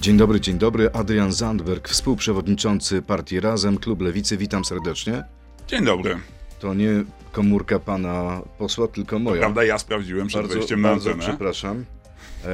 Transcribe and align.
Dzień 0.00 0.16
dobry, 0.16 0.40
dzień 0.40 0.58
dobry. 0.58 0.90
Adrian 0.92 1.32
Zandberg, 1.32 1.88
współprzewodniczący 1.88 3.02
partii 3.02 3.40
Razem, 3.40 3.78
Klub 3.78 4.00
Lewicy. 4.00 4.36
Witam 4.36 4.64
serdecznie. 4.64 5.24
Dzień 5.68 5.84
dobry. 5.84 6.16
To 6.60 6.74
nie 6.74 7.04
komórka 7.32 7.78
pana 7.78 8.42
posła, 8.58 8.88
tylko 8.88 9.18
moja. 9.18 9.40
Prawda, 9.40 9.64
ja 9.64 9.78
sprawdziłem 9.78 10.26
przed 10.26 10.40
bardzo, 10.42 10.54
wejściem 10.54 10.80
na 10.80 10.88
bardzo 10.88 11.10
antenę. 11.10 11.28
przepraszam. 11.28 11.84
E, 12.44 12.48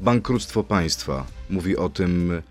bankructwo 0.00 0.64
państwa. 0.64 1.26
Mówi 1.50 1.76
o 1.76 1.88
tym 1.88 2.42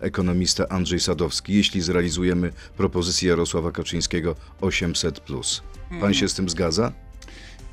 ekonomista 0.00 0.68
Andrzej 0.68 1.00
Sadowski. 1.00 1.54
Jeśli 1.54 1.80
zrealizujemy 1.80 2.52
propozycję 2.76 3.28
Jarosława 3.30 3.72
Kaczyńskiego 3.72 4.34
800. 4.60 5.20
Pan 5.20 5.42
Hmm. 5.90 6.14
się 6.14 6.28
z 6.28 6.34
tym 6.34 6.48
zgadza? 6.48 6.92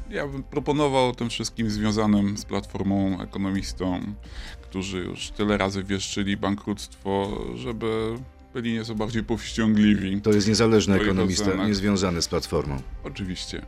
Ja 0.10 0.28
bym 0.28 0.44
proponował 0.44 1.16
tym 1.16 1.30
wszystkim 1.30 1.70
związanym 1.70 2.38
z 2.38 2.46
Platformą 2.46 3.22
ekonomistom, 3.22 4.16
którzy 4.62 4.98
już 4.98 5.30
tyle 5.30 5.58
razy 5.58 5.84
wieszczyli 5.84 6.38
bankructwo, 6.38 7.42
żeby 7.56 8.18
byli 8.54 8.74
nieco 8.74 8.96
bardziej 8.96 9.24
powściągliwi. 9.24 10.22
To 10.22 10.32
jest 10.32 10.48
niezależny 10.48 10.96
ekonomista, 10.96 11.48
ocenach. 11.48 11.68
niezwiązany 11.68 12.22
z 12.22 12.28
Platformą. 12.28 12.82
Oczywiście. 13.04 13.58
E, 13.58 13.66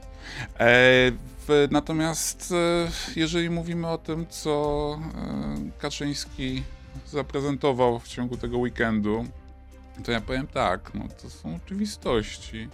w, 1.47 1.67
natomiast 1.71 2.51
e, 2.51 2.91
jeżeli 3.15 3.49
mówimy 3.49 3.87
o 3.87 3.97
tym, 3.97 4.25
co 4.29 4.99
e, 5.15 5.79
Kaczyński 5.79 6.63
zaprezentował 7.07 7.99
w 7.99 8.07
ciągu 8.07 8.37
tego 8.37 8.57
weekendu, 8.57 9.25
to 10.03 10.11
ja 10.11 10.21
powiem 10.21 10.47
tak, 10.47 10.91
no 10.93 11.05
to 11.21 11.29
są 11.29 11.55
oczywistości. 11.65 12.67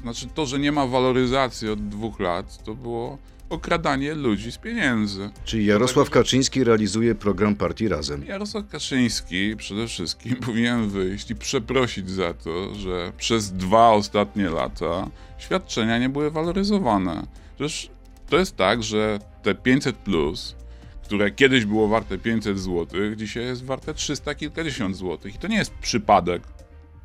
Znaczy 0.00 0.26
to, 0.34 0.46
że 0.46 0.58
nie 0.58 0.72
ma 0.72 0.86
waloryzacji 0.86 1.68
od 1.68 1.88
dwóch 1.88 2.20
lat, 2.20 2.64
to 2.64 2.74
było 2.74 3.18
okradanie 3.50 4.14
ludzi 4.14 4.52
z 4.52 4.58
pieniędzy. 4.58 5.30
Czyli 5.44 5.66
Jarosław 5.66 6.10
Kaczyński 6.10 6.64
realizuje 6.64 7.14
program 7.14 7.54
partii 7.54 7.88
Razem. 7.88 8.24
Jarosław 8.26 8.68
Kaczyński 8.68 9.56
przede 9.56 9.86
wszystkim 9.88 10.36
powinien 10.46 10.88
wyjść 10.88 11.30
i 11.30 11.34
przeprosić 11.34 12.10
za 12.10 12.34
to, 12.34 12.74
że 12.74 13.12
przez 13.16 13.52
dwa 13.52 13.90
ostatnie 13.90 14.50
lata 14.50 15.10
świadczenia 15.38 15.98
nie 15.98 16.08
były 16.08 16.30
waloryzowane. 16.30 17.26
Przecież 17.56 17.90
to 18.28 18.38
jest 18.38 18.56
tak, 18.56 18.82
że 18.82 19.18
te 19.42 19.54
500 19.54 19.96
plus, 19.96 20.54
które 21.04 21.30
kiedyś 21.30 21.64
było 21.64 21.88
warte 21.88 22.18
500 22.18 22.58
zł, 22.58 22.86
dzisiaj 23.16 23.44
jest 23.44 23.64
warte 23.64 23.94
300 23.94 24.34
kilkadziesiąt 24.34 24.96
złotych. 24.96 25.34
I 25.34 25.38
to 25.38 25.48
nie 25.48 25.56
jest 25.56 25.74
przypadek. 25.74 26.42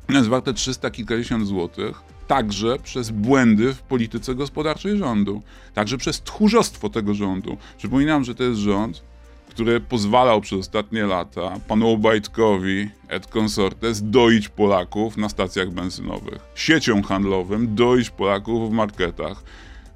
Jest 0.08 0.28
warte 0.28 0.54
300 0.54 0.90
kilkadziesiąt 0.90 1.46
złotych 1.46 2.02
także 2.32 2.78
przez 2.78 3.10
błędy 3.10 3.74
w 3.74 3.82
polityce 3.82 4.34
gospodarczej 4.34 4.98
rządu, 4.98 5.42
także 5.74 5.98
przez 5.98 6.22
tchórzostwo 6.22 6.88
tego 6.88 7.14
rządu. 7.14 7.56
Przypominam, 7.78 8.24
że 8.24 8.34
to 8.34 8.42
jest 8.42 8.60
rząd, 8.60 9.02
który 9.48 9.80
pozwalał 9.80 10.40
przez 10.40 10.58
ostatnie 10.58 11.06
lata 11.06 11.60
panu 11.68 11.90
Obajtkowi 11.90 12.90
et 13.08 13.26
consortes 13.26 14.10
doić 14.10 14.48
Polaków 14.48 15.16
na 15.16 15.28
stacjach 15.28 15.70
benzynowych, 15.70 16.38
siecią 16.54 17.02
handlowym 17.02 17.74
doić 17.74 18.10
Polaków 18.10 18.70
w 18.70 18.72
marketach. 18.72 19.42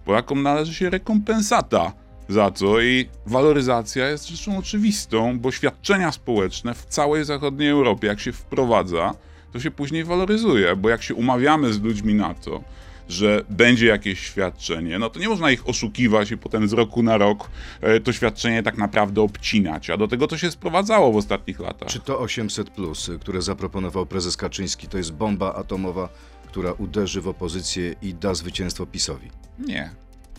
Polakom 0.05 0.43
należy 0.43 0.75
się 0.75 0.91
rekompensata 0.91 1.93
za 2.29 2.51
to 2.51 2.81
i 2.81 3.09
waloryzacja 3.27 4.09
jest 4.09 4.29
rzeczą 4.29 4.59
oczywistą, 4.59 5.39
bo 5.39 5.51
świadczenia 5.51 6.13
społeczne 6.13 6.75
w 6.75 6.87
całej 6.87 7.25
zachodniej 7.25 7.69
Europie, 7.69 8.07
jak 8.07 8.21
się 8.21 8.33
wprowadza, 8.33 9.15
to 9.57 9.61
się 9.63 9.71
później 9.71 10.05
waloryzuje, 10.05 10.77
bo 10.77 10.89
jak 10.89 11.03
się 11.03 11.15
umawiamy 11.15 11.73
z 11.73 11.83
ludźmi 11.83 12.15
na 12.15 12.35
to, 12.35 12.65
że 13.09 13.45
będzie 13.51 13.87
jakieś 13.87 14.21
świadczenie, 14.21 14.99
no 14.99 15.11
to 15.11 15.21
nie 15.21 15.29
można 15.29 15.51
ich 15.51 15.69
oszukiwać 15.69 16.31
i 16.31 16.39
potem 16.39 16.69
z 16.69 16.73
roku 16.73 17.03
na 17.03 17.19
rok 17.19 17.51
e, 17.81 18.01
to 18.01 18.13
świadczenie 18.13 18.63
tak 18.63 18.79
naprawdę 18.79 19.23
obcinać, 19.23 19.91
a 19.91 19.97
do 19.97 20.09
tego 20.09 20.27
to 20.27 20.39
się 20.39 20.51
sprowadzało 20.51 21.13
w 21.13 21.17
ostatnich 21.17 21.61
latach. 21.61 21.89
Czy 21.89 22.01
to 22.01 22.19
800, 22.19 22.71
które 23.21 23.43
zaproponował 23.43 24.07
prezes 24.07 24.37
Kaczyński, 24.37 24.89
to 24.89 24.99
jest 24.99 25.13
bomba 25.13 25.55
atomowa, 25.55 26.09
która 26.47 26.73
uderzy 26.73 27.21
w 27.21 27.29
opozycję 27.29 27.95
i 28.03 28.15
da 28.15 28.35
zwycięstwo 28.35 28.87
PiSowi? 28.87 29.31
Nie. 29.59 29.91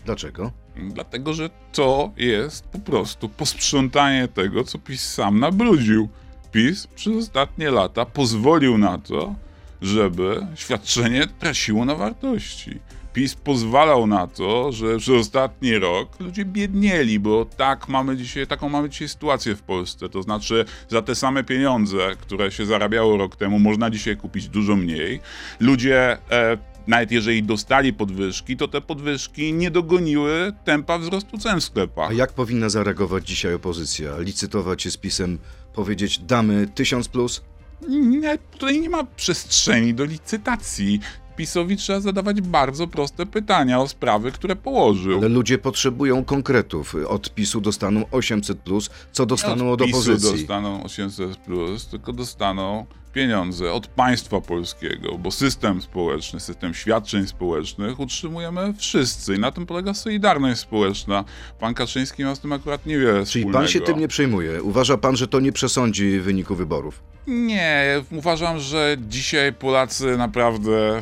Dlaczego? 0.04 0.52
Dlatego, 0.76 1.34
że 1.34 1.50
to 1.72 2.12
jest 2.16 2.64
po 2.64 2.78
prostu 2.78 3.28
posprzątanie 3.28 4.28
tego, 4.28 4.64
co 4.64 4.78
PiS 4.78 5.12
sam 5.12 5.40
nabrudził. 5.40 6.08
PiS 6.52 6.86
przez 6.86 7.16
ostatnie 7.16 7.70
lata 7.70 8.04
pozwolił 8.04 8.78
na 8.78 8.98
to, 8.98 9.34
żeby 9.82 10.46
świadczenie 10.54 11.26
traciło 11.38 11.84
na 11.84 11.94
wartości. 11.94 12.80
PiS 13.12 13.34
pozwalał 13.34 14.06
na 14.06 14.26
to, 14.26 14.72
że 14.72 14.98
przez 14.98 15.14
ostatni 15.14 15.78
rok 15.78 16.20
ludzie 16.20 16.44
biednieli, 16.44 17.20
bo 17.20 17.44
tak 17.44 17.88
mamy 17.88 18.16
dzisiaj, 18.16 18.46
taką 18.46 18.68
mamy 18.68 18.90
dzisiaj 18.90 19.08
sytuację 19.08 19.56
w 19.56 19.62
Polsce. 19.62 20.08
To 20.08 20.22
znaczy, 20.22 20.64
za 20.88 21.02
te 21.02 21.14
same 21.14 21.44
pieniądze, 21.44 21.98
które 22.20 22.50
się 22.50 22.66
zarabiało 22.66 23.16
rok 23.16 23.36
temu, 23.36 23.58
można 23.58 23.90
dzisiaj 23.90 24.16
kupić 24.16 24.48
dużo 24.48 24.76
mniej. 24.76 25.20
Ludzie 25.60 26.18
e, 26.30 26.58
nawet 26.86 27.12
jeżeli 27.12 27.42
dostali 27.42 27.92
podwyżki, 27.92 28.56
to 28.56 28.68
te 28.68 28.80
podwyżki 28.80 29.52
nie 29.52 29.70
dogoniły 29.70 30.52
tempa 30.64 30.98
wzrostu 30.98 31.38
cen 31.38 31.60
w 31.60 31.64
sklepach. 31.64 32.10
A 32.10 32.12
jak 32.12 32.32
powinna 32.32 32.68
zareagować 32.68 33.28
dzisiaj 33.28 33.54
opozycja? 33.54 34.18
Licytować 34.18 34.82
się 34.82 34.90
z 34.90 34.96
PiSem, 34.96 35.38
powiedzieć 35.78 36.18
damy 36.18 36.66
1000 36.74 37.08
plus? 37.08 37.42
Nie, 37.88 38.38
tutaj 38.38 38.80
nie 38.80 38.90
ma 38.90 39.04
przestrzeni 39.04 39.94
do 39.94 40.04
licytacji. 40.04 41.00
PiSowi 41.38 41.76
trzeba 41.76 42.00
zadawać 42.00 42.40
bardzo 42.40 42.86
proste 42.86 43.26
pytania 43.26 43.80
o 43.80 43.88
sprawy, 43.88 44.32
które 44.32 44.56
położył. 44.56 45.18
Ale 45.18 45.28
ludzie 45.28 45.58
potrzebują 45.58 46.24
konkretów. 46.24 46.94
Od 47.08 47.34
PiSu 47.34 47.60
dostaną 47.60 48.04
800 48.10 48.58
plus, 48.58 48.90
co 49.12 49.26
dostaną 49.26 49.72
od, 49.72 49.80
od 49.80 49.86
PiSu 49.86 49.98
opozycji. 49.98 50.38
dostaną 50.38 50.84
800, 50.84 51.36
plus, 51.36 51.86
tylko 51.86 52.12
dostaną 52.12 52.86
pieniądze 53.12 53.72
od 53.72 53.86
państwa 53.86 54.40
polskiego, 54.40 55.18
bo 55.18 55.30
system 55.30 55.82
społeczny, 55.82 56.40
system 56.40 56.74
świadczeń 56.74 57.26
społecznych 57.26 58.00
utrzymujemy 58.00 58.74
wszyscy 58.78 59.34
i 59.34 59.38
na 59.38 59.50
tym 59.50 59.66
polega 59.66 59.94
solidarność 59.94 60.60
społeczna. 60.60 61.24
Pan 61.60 61.74
Kaczyński 61.74 62.24
ma 62.24 62.34
z 62.34 62.40
tym 62.40 62.52
akurat 62.52 62.86
niewiele 62.86 63.12
Czyli 63.26 63.26
wspólnego. 63.26 63.58
pan 63.58 63.68
się 63.68 63.80
tym 63.80 63.98
nie 63.98 64.08
przejmuje. 64.08 64.62
Uważa 64.62 64.96
pan, 64.96 65.16
że 65.16 65.28
to 65.28 65.40
nie 65.40 65.52
przesądzi 65.52 66.20
wyniku 66.20 66.54
wyborów? 66.54 67.00
Nie, 67.28 68.02
uważam, 68.10 68.58
że 68.58 68.96
dzisiaj 69.08 69.52
Polacy 69.52 70.16
naprawdę 70.16 71.00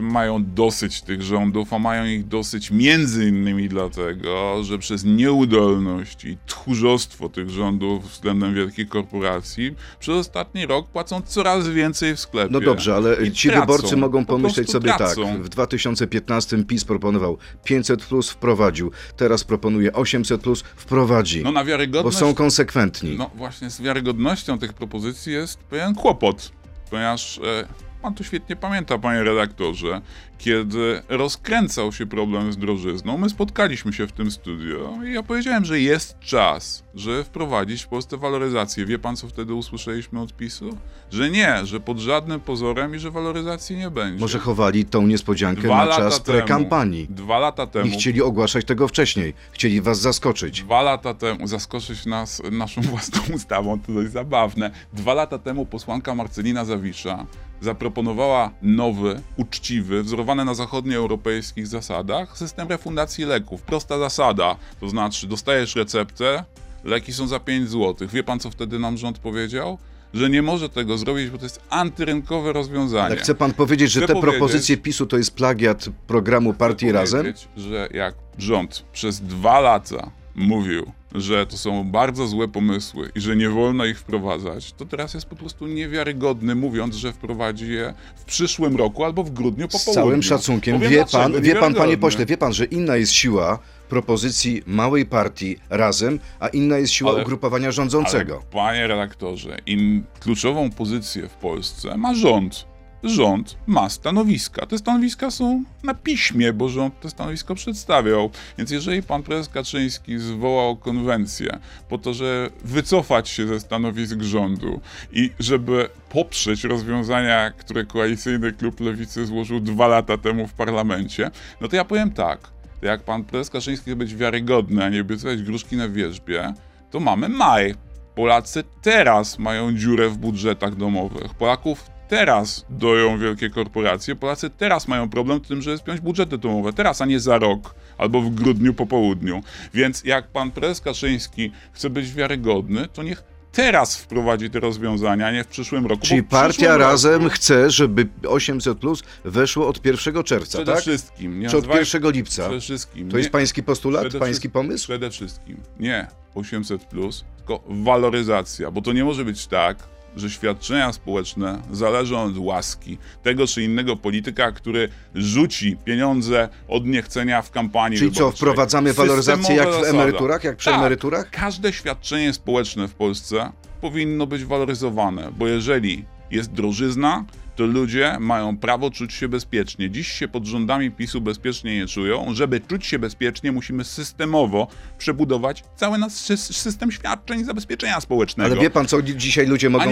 mają 0.00 0.44
dosyć 0.44 1.02
tych 1.02 1.22
rządów, 1.22 1.72
a 1.72 1.78
mają 1.78 2.04
ich 2.04 2.28
dosyć 2.28 2.70
między 2.70 3.28
innymi 3.28 3.68
dlatego, 3.68 4.64
że 4.64 4.78
przez 4.78 5.04
nieudolność 5.04 6.24
i 6.24 6.36
tchórzostwo 6.46 7.28
tych 7.28 7.50
rządów 7.50 8.10
względem 8.10 8.54
wielkich 8.54 8.88
korporacji 8.88 9.74
przez 10.00 10.14
ostatni 10.14 10.66
rok 10.66 10.88
płacą 10.88 11.22
coraz 11.22 11.68
więcej 11.68 12.16
w 12.16 12.20
sklepie. 12.20 12.52
No 12.52 12.60
dobrze, 12.60 12.94
ale 12.94 13.32
ci 13.32 13.48
tracą, 13.48 13.60
wyborcy 13.60 13.96
mogą 13.96 14.24
po 14.24 14.32
pomyśleć 14.32 14.70
sobie 14.70 14.92
tracą. 14.96 15.24
tak. 15.24 15.42
W 15.42 15.48
2015 15.48 16.64
PiS 16.64 16.84
proponował 16.84 17.38
500 17.64 18.04
plus, 18.04 18.30
wprowadził. 18.30 18.90
Teraz 19.16 19.44
proponuje 19.44 19.92
800 19.92 20.40
plus, 20.40 20.64
wprowadzi. 20.76 21.42
No 21.42 21.52
na 21.52 21.60
bo 21.60 21.66
wiarygodność... 21.66 22.16
są 22.18 22.34
konsekwentni. 22.34 23.16
No 23.18 23.30
właśnie 23.34 23.70
z 23.70 23.80
wiarygodnością 23.80 24.58
tych 24.58 24.72
propozycji 24.72 25.29
jest 25.30 25.58
pewien 25.58 25.94
kłopot, 25.94 26.52
ponieważ 26.90 27.38
e, 27.38 27.89
pan 28.02 28.14
to 28.14 28.24
świetnie 28.24 28.56
pamięta, 28.56 28.98
panie 28.98 29.24
redaktorze, 29.24 30.00
kiedy 30.38 31.02
rozkręcał 31.08 31.92
się 31.92 32.06
problem 32.06 32.52
z 32.52 32.56
drożyzną, 32.56 33.18
my 33.18 33.30
spotkaliśmy 33.30 33.92
się 33.92 34.06
w 34.06 34.12
tym 34.12 34.30
studio 34.30 34.98
i 35.06 35.12
ja 35.12 35.22
powiedziałem, 35.22 35.64
że 35.64 35.80
jest 35.80 36.18
czas, 36.18 36.84
żeby 36.94 37.24
wprowadzić 37.24 37.82
w 37.82 37.88
Polsce 37.88 38.16
waloryzację. 38.16 38.86
Wie 38.86 38.98
pan, 38.98 39.16
co 39.16 39.28
wtedy 39.28 39.54
usłyszeliśmy 39.54 40.20
od 40.20 40.36
PiSu? 40.36 40.76
Że 41.10 41.30
nie, 41.30 41.66
że 41.66 41.80
pod 41.80 41.98
żadnym 41.98 42.40
pozorem 42.40 42.94
i 42.94 42.98
że 42.98 43.10
waloryzacji 43.10 43.76
nie 43.76 43.90
będzie. 43.90 44.20
Może 44.20 44.38
chowali 44.38 44.84
tą 44.84 45.06
niespodziankę 45.06 45.62
Dwa 45.62 45.86
na 45.86 45.96
czas 45.96 46.20
prekampanii. 46.20 47.06
Dwa 47.10 47.38
lata 47.38 47.66
temu. 47.66 47.86
Nie 47.86 47.92
chcieli 47.92 48.22
ogłaszać 48.22 48.64
tego 48.64 48.88
wcześniej. 48.88 49.34
Chcieli 49.52 49.80
was 49.80 50.00
zaskoczyć. 50.00 50.62
Dwa 50.62 50.82
lata 50.82 51.14
temu, 51.14 51.46
zaskoczyć 51.46 52.06
nas 52.06 52.42
naszą 52.50 52.82
własną 52.92 53.34
ustawą, 53.34 53.80
to 53.80 53.92
dość 53.92 54.10
zabawne. 54.10 54.70
Dwa 54.92 55.14
lata 55.14 55.38
temu 55.38 55.66
posłanka 55.66 56.14
Marcelina 56.14 56.64
Zawisza 56.64 57.26
zaproponowała 57.60 58.50
nowy, 58.62 59.20
uczciwy, 59.36 60.02
wzorowany 60.02 60.44
na 60.44 60.54
zachodnioeuropejskich 60.54 61.66
zasadach 61.66 62.38
system 62.38 62.68
refundacji 62.68 63.24
leków. 63.24 63.62
Prosta 63.62 63.98
zasada, 63.98 64.56
to 64.80 64.88
znaczy 64.88 65.26
dostajesz 65.26 65.76
receptę, 65.76 66.44
leki 66.84 67.12
są 67.12 67.26
za 67.26 67.40
5 67.40 67.70
zł. 67.70 68.08
Wie 68.08 68.22
pan, 68.22 68.40
co 68.40 68.50
wtedy 68.50 68.78
nam 68.78 68.98
rząd 68.98 69.18
powiedział? 69.18 69.78
Że 70.14 70.30
nie 70.30 70.42
może 70.42 70.68
tego 70.68 70.98
zrobić, 70.98 71.30
bo 71.30 71.38
to 71.38 71.44
jest 71.44 71.60
antyrynkowe 71.70 72.52
rozwiązanie. 72.52 73.04
Ale 73.06 73.16
chce 73.16 73.34
pan 73.34 73.52
powiedzieć, 73.52 73.92
że 73.92 74.00
Chcę 74.00 74.14
te 74.14 74.20
propozycje 74.20 74.76
PiSu 74.76 75.06
to 75.06 75.16
jest 75.16 75.34
plagiat 75.34 75.86
programu 76.06 76.54
Partii 76.54 76.92
Razem? 76.92 77.20
powiedzieć, 77.20 77.48
że 77.56 77.88
jak 77.94 78.14
rząd 78.38 78.84
przez 78.92 79.20
dwa 79.20 79.60
lata 79.60 80.10
mówił, 80.34 80.92
że 81.14 81.46
to 81.46 81.56
są 81.58 81.84
bardzo 81.90 82.26
złe 82.26 82.48
pomysły 82.48 83.10
i 83.14 83.20
że 83.20 83.36
nie 83.36 83.50
wolno 83.50 83.84
ich 83.84 83.98
wprowadzać, 84.00 84.72
to 84.72 84.86
teraz 84.86 85.14
jest 85.14 85.26
po 85.26 85.36
prostu 85.36 85.66
niewiarygodny, 85.66 86.54
mówiąc, 86.54 86.94
że 86.94 87.12
wprowadzi 87.12 87.72
je 87.72 87.94
w 88.16 88.24
przyszłym 88.24 88.76
roku 88.76 89.04
albo 89.04 89.24
w 89.24 89.30
grudniu 89.30 89.68
po 89.68 89.78
Z 89.78 89.84
południu. 89.84 90.02
całym 90.04 90.22
szacunkiem, 90.22 90.74
Powiem 90.76 90.90
wie 90.90 91.04
pan, 91.12 91.42
wie 91.42 91.56
pan, 91.56 91.74
panie 91.74 91.96
pośle, 91.98 92.26
wie 92.26 92.36
pan, 92.36 92.52
że 92.52 92.64
inna 92.64 92.96
jest 92.96 93.12
siła 93.12 93.58
propozycji 93.88 94.62
małej 94.66 95.06
partii 95.06 95.56
razem, 95.70 96.18
a 96.40 96.48
inna 96.48 96.78
jest 96.78 96.92
siła 96.92 97.10
Ale- 97.12 97.22
ugrupowania 97.22 97.72
rządzącego. 97.72 98.34
Ale, 98.34 98.42
panie 98.52 98.86
redaktorze, 98.86 99.58
im 99.66 100.04
kluczową 100.20 100.70
pozycję 100.70 101.28
w 101.28 101.34
Polsce 101.34 101.96
ma 101.96 102.14
rząd. 102.14 102.69
Rząd 103.02 103.56
ma 103.66 103.88
stanowiska. 103.88 104.66
Te 104.66 104.78
stanowiska 104.78 105.30
są 105.30 105.64
na 105.82 105.94
piśmie, 105.94 106.52
bo 106.52 106.68
rząd 106.68 107.00
te 107.00 107.10
stanowisko 107.10 107.54
przedstawiał. 107.54 108.30
Więc 108.58 108.70
jeżeli 108.70 109.02
pan 109.02 109.22
prezes 109.22 109.48
Kaczyński 109.48 110.18
zwołał 110.18 110.76
konwencję 110.76 111.58
po 111.88 111.98
to, 111.98 112.14
że 112.14 112.50
wycofać 112.64 113.28
się 113.28 113.46
ze 113.46 113.60
stanowisk 113.60 114.22
rządu 114.22 114.80
i 115.12 115.30
żeby 115.38 115.88
poprzeć 116.08 116.64
rozwiązania, 116.64 117.50
które 117.50 117.84
koalicyjny 117.84 118.52
klub 118.52 118.80
Lewicy 118.80 119.26
złożył 119.26 119.60
dwa 119.60 119.88
lata 119.88 120.18
temu 120.18 120.46
w 120.46 120.52
parlamencie, 120.52 121.30
no 121.60 121.68
to 121.68 121.76
ja 121.76 121.84
powiem 121.84 122.10
tak. 122.10 122.40
Jak 122.82 123.02
pan 123.02 123.24
prezes 123.24 123.50
Kaczyński 123.50 123.86
chce 123.86 123.96
być 123.96 124.14
wiarygodny, 124.14 124.84
a 124.84 124.88
nie 124.88 125.00
obiecywać 125.00 125.42
gruszki 125.42 125.76
na 125.76 125.88
wierzbie, 125.88 126.54
to 126.90 127.00
mamy 127.00 127.28
maj. 127.28 127.74
Polacy 128.14 128.64
teraz 128.82 129.38
mają 129.38 129.76
dziurę 129.76 130.08
w 130.08 130.18
budżetach 130.18 130.76
domowych. 130.76 131.34
Polaków 131.34 131.90
teraz 132.10 132.64
doją 132.70 133.18
wielkie 133.18 133.50
korporacje. 133.50 134.16
Polacy 134.16 134.50
teraz 134.50 134.88
mają 134.88 135.08
problem 135.08 135.40
z 135.44 135.48
tym, 135.48 135.62
żeby 135.62 135.78
spiąć 135.78 136.00
budżety 136.00 136.38
domowe. 136.38 136.72
Teraz, 136.72 137.00
a 137.00 137.06
nie 137.06 137.20
za 137.20 137.38
rok 137.38 137.74
albo 137.98 138.20
w 138.20 138.30
grudniu 138.30 138.74
po 138.74 138.86
południu. 138.86 139.42
Więc 139.74 140.04
jak 140.04 140.28
pan 140.28 140.50
prezes 140.50 140.80
Kaczyński 140.80 141.52
chce 141.72 141.90
być 141.90 142.12
wiarygodny, 142.12 142.88
to 142.92 143.02
niech 143.02 143.22
teraz 143.52 143.96
wprowadzi 143.96 144.50
te 144.50 144.60
rozwiązania, 144.60 145.26
a 145.26 145.32
nie 145.32 145.44
w 145.44 145.46
przyszłym 145.46 145.86
roku. 145.86 146.02
Czyli 146.06 146.22
partia 146.22 146.68
roku 146.76 146.80
razem 146.90 147.28
chce, 147.28 147.70
żeby 147.70 148.08
800 148.28 148.78
plus 148.78 149.02
weszło 149.24 149.68
od 149.68 149.84
1 149.86 150.22
czerwca, 150.24 150.58
Przede 150.58 150.72
tak? 150.72 150.80
wszystkim. 150.80 151.40
Nie 151.40 151.48
Czy 151.48 151.56
od 151.56 151.64
nazywaj- 151.66 151.78
1 151.78 152.10
lipca? 152.12 152.42
Przede 152.42 152.60
wszystkim. 152.60 153.10
To 153.10 153.16
jest 153.16 153.26
nie- 153.28 153.32
pański 153.32 153.62
postulat, 153.62 154.02
Przede 154.02 154.18
pański 154.18 154.30
wszystkim- 154.32 154.50
pomysł? 154.50 154.84
Przede 154.84 155.10
wszystkim 155.10 155.56
nie 155.80 156.06
800, 156.34 156.88
tylko 156.88 157.60
waloryzacja, 157.68 158.70
bo 158.70 158.82
to 158.82 158.92
nie 158.92 159.04
może 159.04 159.24
być 159.24 159.46
tak, 159.46 159.76
że 160.16 160.30
świadczenia 160.30 160.92
społeczne 160.92 161.62
zależą 161.72 162.22
od 162.22 162.38
łaski 162.38 162.98
tego 163.22 163.46
czy 163.46 163.62
innego 163.62 163.96
polityka, 163.96 164.52
który 164.52 164.88
rzuci 165.14 165.76
pieniądze 165.84 166.48
od 166.68 166.86
niechcenia 166.86 167.42
w 167.42 167.50
kampanii 167.50 167.98
Czyli 167.98 168.10
co, 168.10 168.16
wyborczej. 168.18 168.38
wprowadzamy 168.38 168.92
waloryzację 168.92 169.56
jak 169.56 169.68
w 169.68 169.84
emeryturach, 169.84 170.44
jak 170.44 170.56
przy 170.56 170.70
Tak. 170.70 170.78
emeryturach? 170.78 171.30
Każde 171.30 171.72
świadczenie 171.72 172.32
społeczne 172.32 172.88
w 172.88 172.94
Polsce 172.94 173.52
powinno 173.80 174.26
być 174.26 174.44
waloryzowane, 174.44 175.32
bo 175.38 175.46
jeżeli 175.48 176.04
jest 176.30 176.52
drożyzna, 176.52 177.24
to 177.60 177.66
ludzie 177.66 178.16
mają 178.20 178.56
prawo 178.56 178.90
czuć 178.90 179.12
się 179.12 179.28
bezpiecznie. 179.28 179.90
Dziś 179.90 180.08
się 180.12 180.28
pod 180.28 180.46
rządami 180.46 180.90
PiSu 180.90 181.20
bezpiecznie 181.20 181.76
nie 181.76 181.86
czują. 181.86 182.26
Żeby 182.34 182.60
czuć 182.60 182.86
się 182.86 182.98
bezpiecznie, 182.98 183.52
musimy 183.52 183.84
systemowo 183.84 184.66
przebudować 184.98 185.64
cały 185.76 185.98
nasz 185.98 186.12
sy- 186.12 186.36
system 186.52 186.92
świadczeń 186.92 187.44
zabezpieczenia 187.44 188.00
społecznego. 188.00 188.52
Ale 188.52 188.60
wie 188.62 188.70
pan, 188.70 188.86
co 188.86 189.02
dzi- 189.02 189.16
dzisiaj 189.16 189.46
ludzie 189.46 189.70
mogą 189.70 189.84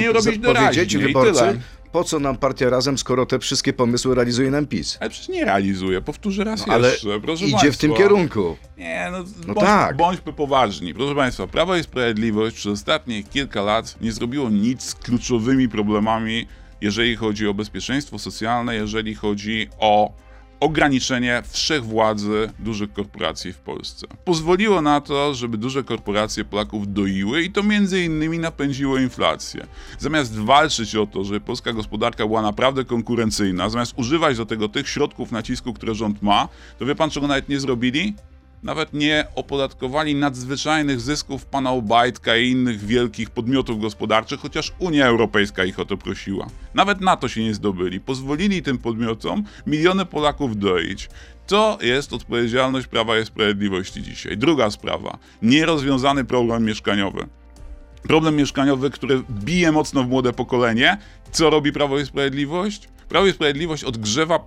powiedzieć, 0.44 0.96
wyborcy? 0.96 1.60
Po 1.92 2.04
co 2.04 2.18
nam 2.18 2.36
partia 2.36 2.70
razem, 2.70 2.98
skoro 2.98 3.26
te 3.26 3.38
wszystkie 3.38 3.72
pomysły 3.72 4.14
realizuje 4.14 4.50
nam 4.50 4.66
PiS? 4.66 4.98
Ale 5.00 5.10
przecież 5.10 5.28
nie 5.28 5.44
realizuje, 5.44 6.00
powtórzę 6.00 6.44
raz 6.44 6.66
No, 6.66 6.72
ale 6.74 6.88
jeszcze. 6.90 7.20
Proszę 7.20 7.44
idzie 7.44 7.52
państwa. 7.56 7.72
w 7.72 7.76
tym 7.80 7.94
kierunku. 7.94 8.56
Nie, 8.78 9.08
no, 9.12 9.18
No 9.46 9.54
bądź, 9.54 9.66
tak. 9.66 9.96
bądźmy 9.96 10.32
poważni. 10.32 10.94
Proszę 10.94 11.14
Państwa, 11.14 11.46
Prawo 11.46 11.76
i 11.76 11.82
Sprawiedliwość 11.82 12.56
przez 12.56 12.72
ostatnie 12.72 13.22
kilka 13.22 13.62
lat 13.62 13.96
nie 14.00 14.12
zrobiło 14.12 14.50
nic 14.50 14.82
z 14.82 14.94
kluczowymi 14.94 15.68
problemami, 15.68 16.46
jeżeli 16.80 17.16
chodzi 17.16 17.48
o 17.48 17.54
bezpieczeństwo 17.54 18.18
socjalne, 18.18 18.74
jeżeli 18.74 19.14
chodzi 19.14 19.68
o 19.78 20.12
ograniczenie 20.60 21.42
wszechwładzy 21.46 22.50
dużych 22.58 22.92
korporacji 22.92 23.52
w 23.52 23.58
Polsce. 23.58 24.06
Pozwoliło 24.24 24.82
na 24.82 25.00
to, 25.00 25.34
żeby 25.34 25.58
duże 25.58 25.84
korporacje 25.84 26.44
Polaków 26.44 26.92
doiły 26.92 27.42
i 27.42 27.50
to 27.50 27.62
między 27.62 28.04
innymi 28.04 28.38
napędziło 28.38 28.98
inflację. 28.98 29.66
Zamiast 29.98 30.38
walczyć 30.38 30.96
o 30.96 31.06
to, 31.06 31.24
żeby 31.24 31.40
polska 31.40 31.72
gospodarka 31.72 32.26
była 32.26 32.42
naprawdę 32.42 32.84
konkurencyjna, 32.84 33.68
zamiast 33.68 33.94
używać 33.96 34.36
do 34.36 34.46
tego 34.46 34.68
tych 34.68 34.88
środków 34.88 35.32
nacisku, 35.32 35.72
które 35.72 35.94
rząd 35.94 36.22
ma, 36.22 36.48
to 36.78 36.86
wie 36.86 36.94
pan 36.94 37.10
czego 37.10 37.26
nawet 37.26 37.48
nie 37.48 37.60
zrobili? 37.60 38.14
Nawet 38.62 38.92
nie 38.92 39.24
opodatkowali 39.34 40.14
nadzwyczajnych 40.14 41.00
zysków 41.00 41.46
pana 41.46 41.70
Obajtka 41.70 42.36
i 42.36 42.50
innych 42.50 42.84
wielkich 42.84 43.30
podmiotów 43.30 43.80
gospodarczych, 43.80 44.40
chociaż 44.40 44.72
Unia 44.78 45.06
Europejska 45.06 45.64
ich 45.64 45.78
o 45.78 45.84
to 45.84 45.96
prosiła. 45.96 46.46
Nawet 46.74 47.00
na 47.00 47.16
to 47.16 47.28
się 47.28 47.44
nie 47.44 47.54
zdobyli. 47.54 48.00
Pozwolili 48.00 48.62
tym 48.62 48.78
podmiotom 48.78 49.44
miliony 49.66 50.06
Polaków 50.06 50.56
doić. 50.56 51.08
To 51.46 51.78
jest 51.82 52.12
odpowiedzialność 52.12 52.86
Prawa 52.86 53.18
i 53.18 53.24
Sprawiedliwości 53.24 54.02
dzisiaj. 54.02 54.36
Druga 54.36 54.70
sprawa. 54.70 55.18
Nierozwiązany 55.42 56.24
problem 56.24 56.64
mieszkaniowy. 56.64 57.26
Problem 58.02 58.36
mieszkaniowy, 58.36 58.90
który 58.90 59.22
bije 59.30 59.72
mocno 59.72 60.04
w 60.04 60.08
młode 60.08 60.32
pokolenie. 60.32 60.98
Co 61.32 61.50
robi 61.50 61.72
Prawo 61.72 61.98
i 61.98 62.06
Sprawiedliwość? 62.06 62.88
Prawo 63.08 63.26
i 63.26 63.32
Sprawiedliwość 63.32 63.84
odgrzewa 63.84 64.40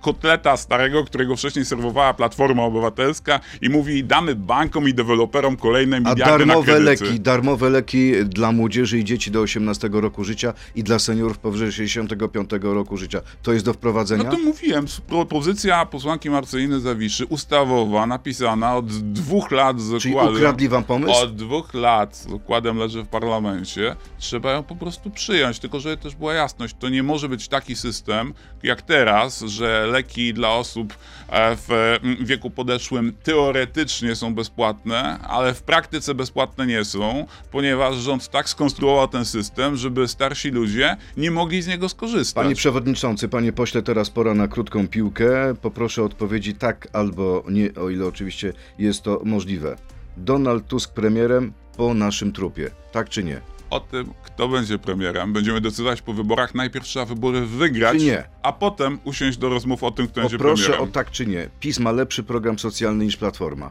kotleta 0.00 0.56
starego, 0.56 1.04
którego 1.04 1.36
wcześniej 1.36 1.64
serwowała 1.64 2.14
Platforma 2.14 2.62
Obywatelska 2.62 3.40
i 3.62 3.68
mówi 3.70 4.04
damy 4.04 4.34
bankom 4.34 4.88
i 4.88 4.94
deweloperom 4.94 5.56
kolejne 5.56 5.96
A 5.96 6.00
miliardy 6.00 6.22
na 6.46 6.54
darmowe 6.54 6.72
kredyty. 6.72 7.04
leki, 7.04 7.20
darmowe 7.20 7.70
leki 7.70 8.12
dla 8.24 8.52
młodzieży 8.52 8.98
i 8.98 9.04
dzieci 9.04 9.30
do 9.30 9.40
18 9.40 9.88
roku 9.92 10.24
życia 10.24 10.54
i 10.74 10.82
dla 10.82 10.98
seniorów 10.98 11.38
powyżej 11.38 11.72
65 11.72 12.50
roku 12.62 12.96
życia. 12.96 13.20
To 13.42 13.52
jest 13.52 13.64
do 13.64 13.72
wprowadzenia? 13.72 14.24
No 14.24 14.30
to 14.30 14.38
mówiłem, 14.38 14.86
propozycja 15.08 15.86
posłanki 15.86 16.30
Marceliny 16.30 16.80
Zawiszy, 16.80 17.26
ustawowa, 17.26 18.06
napisana 18.06 18.76
od 18.76 18.86
dwóch 19.12 19.50
lat 19.50 19.80
z 19.80 20.02
Czyli 20.02 20.14
układem. 20.14 20.34
ukradli 20.36 20.68
wam 20.68 20.84
pomysł? 20.84 21.12
Od 21.22 21.36
dwóch 21.36 21.74
lat 21.74 22.16
z 22.16 22.26
układem 22.26 22.78
leży 22.78 23.02
w 23.02 23.06
parlamencie. 23.08 23.96
Trzeba 24.18 24.52
ją 24.52 24.62
po 24.62 24.76
prostu 24.76 25.10
przyjąć. 25.10 25.58
Tylko, 25.58 25.80
żeby 25.80 25.96
też 25.96 26.14
była 26.14 26.34
jasność, 26.34 26.76
to 26.78 26.88
nie 26.88 27.02
może 27.02 27.28
być 27.28 27.48
taki 27.48 27.76
system 27.76 28.34
jak 28.62 28.82
teraz, 28.82 29.40
że 29.40 29.87
leki 29.88 30.34
dla 30.34 30.50
osób 30.50 30.94
e, 31.28 31.56
w 31.56 31.98
wieku 32.20 32.50
podeszłym 32.50 33.12
teoretycznie 33.22 34.16
są 34.16 34.34
bezpłatne, 34.34 35.18
ale 35.18 35.54
w 35.54 35.62
praktyce 35.62 36.14
bezpłatne 36.14 36.66
nie 36.66 36.84
są, 36.84 37.26
ponieważ 37.50 37.96
rząd 37.96 38.28
tak 38.28 38.48
skonstruował 38.48 39.08
ten 39.08 39.24
system, 39.24 39.76
żeby 39.76 40.08
starsi 40.08 40.50
ludzie 40.50 40.96
nie 41.16 41.30
mogli 41.30 41.62
z 41.62 41.66
niego 41.66 41.88
skorzystać. 41.88 42.44
Panie 42.44 42.54
przewodniczący, 42.54 43.28
panie 43.28 43.52
pośle, 43.52 43.82
teraz 43.82 44.10
pora 44.10 44.34
na 44.34 44.48
krótką 44.48 44.88
piłkę. 44.88 45.54
Poproszę 45.62 46.02
odpowiedzi 46.02 46.54
tak 46.54 46.88
albo 46.92 47.44
nie, 47.50 47.74
o 47.74 47.90
ile 47.90 48.06
oczywiście 48.06 48.52
jest 48.78 49.02
to 49.02 49.20
możliwe. 49.24 49.76
Donald 50.16 50.66
Tusk 50.66 50.92
premierem 50.92 51.52
po 51.76 51.94
naszym 51.94 52.32
trupie. 52.32 52.70
Tak 52.92 53.08
czy 53.08 53.24
nie? 53.24 53.40
O 53.70 53.80
tym, 53.80 54.12
kto 54.22 54.48
będzie 54.48 54.78
premierem, 54.78 55.32
będziemy 55.32 55.60
decydować 55.60 56.02
po 56.02 56.12
wyborach. 56.12 56.54
Najpierw 56.54 56.84
trzeba 56.86 57.04
wybory 57.04 57.46
wygrać, 57.46 57.98
a 58.42 58.52
potem 58.52 58.98
usiąść 59.04 59.38
do 59.38 59.48
rozmów 59.48 59.82
o 59.84 59.90
tym, 59.90 60.08
kto 60.08 60.20
będzie 60.20 60.38
Poproszę 60.38 60.62
premierem. 60.64 60.88
o 60.88 60.92
tak 60.92 61.10
czy 61.10 61.26
nie. 61.26 61.48
PiS 61.60 61.78
ma 61.78 61.92
lepszy 61.92 62.22
program 62.22 62.58
socjalny 62.58 63.04
niż 63.04 63.16
Platforma. 63.16 63.70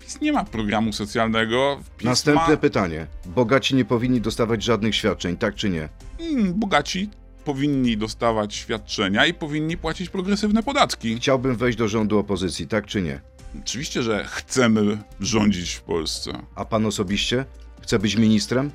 PiS 0.00 0.20
nie 0.20 0.32
ma 0.32 0.44
programu 0.44 0.92
socjalnego. 0.92 1.80
PiS 1.98 2.06
Następne 2.06 2.48
ma... 2.50 2.56
pytanie. 2.56 3.06
Bogaci 3.26 3.74
nie 3.74 3.84
powinni 3.84 4.20
dostawać 4.20 4.62
żadnych 4.64 4.94
świadczeń, 4.94 5.36
tak 5.36 5.54
czy 5.54 5.70
nie? 5.70 5.88
Mm, 6.20 6.54
bogaci 6.54 7.10
powinni 7.44 7.96
dostawać 7.96 8.54
świadczenia 8.54 9.26
i 9.26 9.34
powinni 9.34 9.76
płacić 9.76 10.08
progresywne 10.08 10.62
podatki. 10.62 11.16
Chciałbym 11.16 11.56
wejść 11.56 11.78
do 11.78 11.88
rządu 11.88 12.18
opozycji, 12.18 12.66
tak 12.68 12.86
czy 12.86 13.02
nie? 13.02 13.20
Oczywiście, 13.62 14.02
że 14.02 14.24
chcemy 14.24 14.98
rządzić 15.20 15.74
w 15.74 15.82
Polsce. 15.82 16.32
A 16.54 16.64
pan 16.64 16.86
osobiście? 16.86 17.44
Chce 17.82 17.98
być 17.98 18.16
ministrem? 18.16 18.70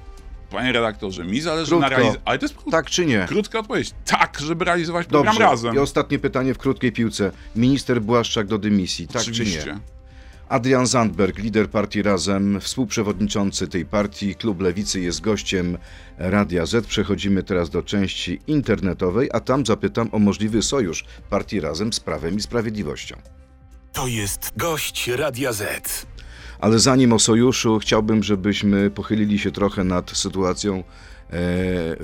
Panie 0.54 0.72
redaktorze, 0.72 1.26
mi 1.26 1.42
zależy 1.42 1.70
Krótko. 1.70 1.82
na 1.82 1.90
realizacji. 1.90 2.22
Ale 2.26 2.40
to 2.40 2.46
jest 2.46 2.56
Tak 2.72 2.90
czy 2.90 3.06
nie? 3.06 3.26
krótka 3.28 3.60
odpowiedź. 3.60 3.92
Tak, 4.06 4.38
żeby 4.40 4.66
realizować 4.66 5.08
program 5.08 5.36
Dobrze. 5.36 5.50
razem. 5.50 5.76
I 5.76 5.78
ostatnie 5.78 6.20
pytanie 6.20 6.54
w 6.54 6.58
krótkiej 6.58 6.92
piłce. 6.92 7.32
Minister 7.56 8.02
Błaszczak 8.02 8.48
do 8.48 8.58
dymisji, 8.58 9.08
tak 9.08 9.22
czy 9.24 9.32
Oczywiście. 9.32 9.66
nie? 9.74 9.80
Adrian 10.50 10.88
Zandberg, 10.88 11.38
lider 11.38 11.70
partii 11.70 12.02
Razem, 12.02 12.62
współprzewodniczący 12.62 13.68
tej 13.68 13.86
partii, 13.86 14.36
klub 14.36 14.62
Lewicy 14.62 15.00
jest 15.00 15.22
gościem 15.22 15.78
Radia 16.18 16.66
Z. 16.66 16.88
Przechodzimy 16.88 17.44
teraz 17.44 17.70
do 17.70 17.84
części 17.84 18.40
internetowej, 18.48 19.30
a 19.34 19.40
tam 19.40 19.66
zapytam 19.66 20.10
o 20.12 20.20
możliwy 20.20 20.62
sojusz 20.62 21.06
partii 21.30 21.60
Razem 21.60 21.94
z 21.94 22.00
Prawem 22.00 22.36
i 22.38 22.42
Sprawiedliwością. 22.42 23.16
To 23.94 24.08
jest 24.08 24.52
gość 24.58 25.08
Radia 25.08 25.54
Z. 25.54 26.06
Ale 26.64 26.80
zanim 26.80 27.14
o 27.14 27.20
sojuszu, 27.20 27.80
chciałbym, 27.80 28.24
żebyśmy 28.24 28.90
pochylili 28.90 29.40
się 29.40 29.52
trochę 29.52 29.84
nad 29.84 30.12
sytuacją 30.12 30.78
e, 30.78 30.84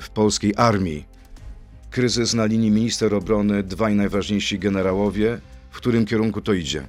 w 0.01 0.09
polskiej 0.13 0.53
armii. 0.57 1.05
Kryzys 1.89 2.33
na 2.33 2.45
linii 2.45 2.71
minister 2.71 3.15
obrony, 3.15 3.63
dwaj 3.63 3.95
najważniejsi 3.95 4.59
generałowie. 4.59 5.39
W 5.71 5.77
którym 5.77 6.05
kierunku 6.05 6.41
to 6.41 6.53
idzie? 6.53 6.87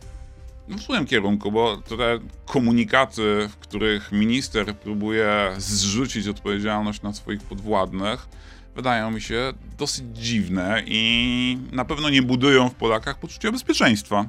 w 0.68 0.80
złym 0.80 1.06
kierunku, 1.06 1.52
bo 1.52 1.76
te 1.76 2.18
komunikaty, 2.46 3.48
w 3.48 3.56
których 3.56 4.12
minister 4.12 4.76
próbuje 4.76 5.54
zrzucić 5.58 6.28
odpowiedzialność 6.28 7.02
na 7.02 7.12
swoich 7.12 7.42
podwładnych, 7.42 8.28
wydają 8.76 9.10
mi 9.10 9.20
się 9.20 9.52
dosyć 9.78 10.04
dziwne 10.12 10.82
i 10.86 11.58
na 11.72 11.84
pewno 11.84 12.10
nie 12.10 12.22
budują 12.22 12.68
w 12.68 12.74
Polakach 12.74 13.18
poczucia 13.18 13.52
bezpieczeństwa. 13.52 14.28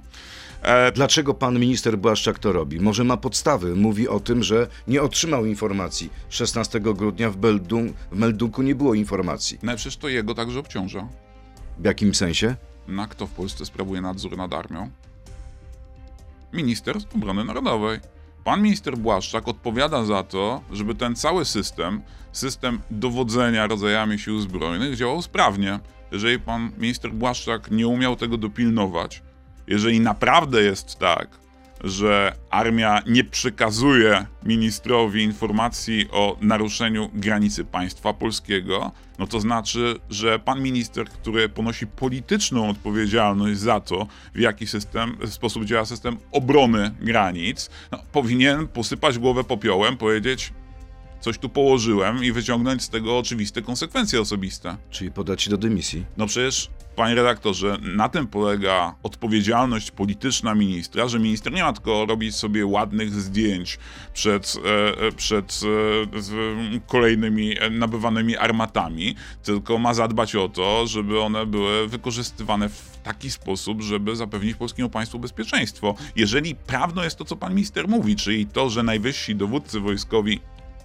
E... 0.62 0.92
Dlaczego 0.92 1.34
pan 1.34 1.60
minister 1.60 1.98
Błaszczak 1.98 2.40
to 2.40 2.52
robi? 2.52 2.80
Może 2.80 3.04
ma 3.04 3.18
podstawy. 3.18 3.76
Mówi 3.76 4.08
o 4.08 4.20
tym, 4.20 4.44
że 4.44 4.68
nie 4.88 5.02
otrzymał 5.02 5.46
informacji. 5.46 6.10
16 6.30 6.80
grudnia 6.80 7.30
w, 7.30 7.38
Beldun 7.38 7.94
w 8.12 8.18
Meldunku 8.18 8.62
nie 8.62 8.76
było 8.76 8.94
informacji. 8.94 9.60
No 9.64 9.76
przecież 9.76 9.98
to 9.98 10.10
jego 10.10 10.36
także 10.36 10.60
obciąża. 10.60 11.08
W 11.80 11.86
jakim 11.86 12.16
sensie? 12.16 12.56
Na 12.88 13.08
kto 13.08 13.28
w 13.28 13.32
Polsce 13.32 13.66
sprawuje 13.66 14.02
nadzór 14.02 14.38
nad 14.38 14.54
armią? 14.54 14.90
Minister 16.54 16.98
Obrony 17.16 17.46
Narodowej. 17.46 18.00
Pan 18.44 18.62
minister 18.62 18.98
Błaszczak 18.98 19.48
odpowiada 19.48 20.06
za 20.06 20.24
to, 20.24 20.62
żeby 20.72 20.96
ten 20.96 21.16
cały 21.16 21.46
system, 21.46 22.02
system 22.32 22.82
dowodzenia 22.92 23.68
rodzajami 23.68 24.20
sił 24.20 24.42
zbrojnych 24.42 24.96
działał 24.96 25.22
sprawnie. 25.22 25.80
Jeżeli 26.12 26.40
pan 26.40 26.72
minister 26.78 27.14
Błaszczak 27.14 27.72
nie 27.72 27.88
umiał 27.88 28.16
tego 28.16 28.38
dopilnować, 28.38 29.22
jeżeli 29.72 30.00
naprawdę 30.00 30.64
jest 30.64 31.00
tak, 31.00 31.28
że 31.84 32.34
armia 32.50 33.02
nie 33.08 33.24
przekazuje 33.24 34.26
ministrowi 34.44 35.24
informacji 35.24 36.08
o 36.12 36.38
naruszeniu 36.42 37.10
granicy 37.14 37.66
państwa 37.66 38.14
polskiego, 38.14 38.92
no 39.20 39.28
to 39.28 39.40
znaczy, 39.40 40.00
że 40.10 40.40
pan 40.40 40.62
minister, 40.62 41.06
który 41.06 41.50
ponosi 41.50 41.88
polityczną 41.88 42.70
odpowiedzialność 42.70 43.60
za 43.60 43.80
to, 43.80 44.08
w 44.36 44.40
jaki 44.40 44.68
system, 44.68 45.18
w 45.20 45.34
sposób 45.34 45.66
działa 45.66 45.86
system 45.86 46.18
obrony 46.32 46.96
granic, 47.02 47.70
no, 47.92 48.00
powinien 48.12 48.68
posypać 48.68 49.20
głowę 49.20 49.44
popiołem, 49.44 49.98
powiedzieć, 49.98 50.54
coś 51.22 51.38
tu 51.38 51.50
położyłem 51.50 52.24
i 52.24 52.32
wyciągnąć 52.32 52.84
z 52.84 52.90
tego 52.90 53.18
oczywiste 53.18 53.62
konsekwencje 53.62 54.22
osobiste. 54.22 54.78
Czyli 54.90 55.12
podać 55.12 55.50
do 55.50 55.58
dymisji. 55.58 56.06
No 56.18 56.28
przecież, 56.28 56.70
panie 56.96 57.16
redaktorze, 57.16 57.78
na 57.82 58.10
tym 58.10 58.28
polega 58.28 58.96
odpowiedzialność 59.04 59.92
polityczna 59.92 60.56
ministra, 60.56 61.08
że 61.08 61.20
minister 61.20 61.54
nie 61.54 61.64
ma 61.64 61.74
tylko 61.74 62.06
robić 62.06 62.36
sobie 62.36 62.66
ładnych 62.66 63.14
zdjęć 63.14 63.80
przed, 64.14 64.56
e, 64.66 65.08
e 65.08 65.12
przed 65.12 65.60
e, 66.76 66.80
kolejnymi 66.88 67.56
nabywanymi 67.72 68.38
armatami, 68.38 69.16
tylko 69.44 69.78
ma 69.78 69.94
zadbać 69.94 70.36
o 70.36 70.50
to, 70.50 70.88
żeby 70.88 71.22
one 71.22 71.46
były 71.46 71.88
wykorzystywane 71.88 72.70
w 72.70 72.92
taki 73.04 73.32
sposób, 73.32 73.82
żeby 73.82 74.16
zapewnić 74.16 74.56
polskiemu 74.56 74.90
państwu 74.90 75.20
bezpieczeństwo. 75.20 75.96
Jeżeli 76.16 76.56
prawdą 76.56 77.04
jest 77.04 77.18
to, 77.18 77.26
co 77.26 77.36
pan 77.36 77.54
minister 77.54 77.88
mówi, 77.88 78.16
czyli 78.16 78.46
to, 78.46 78.70
że 78.70 78.84
najwyżsi 78.84 79.36
dowódcy 79.36 79.80
wojskowi 79.80 80.40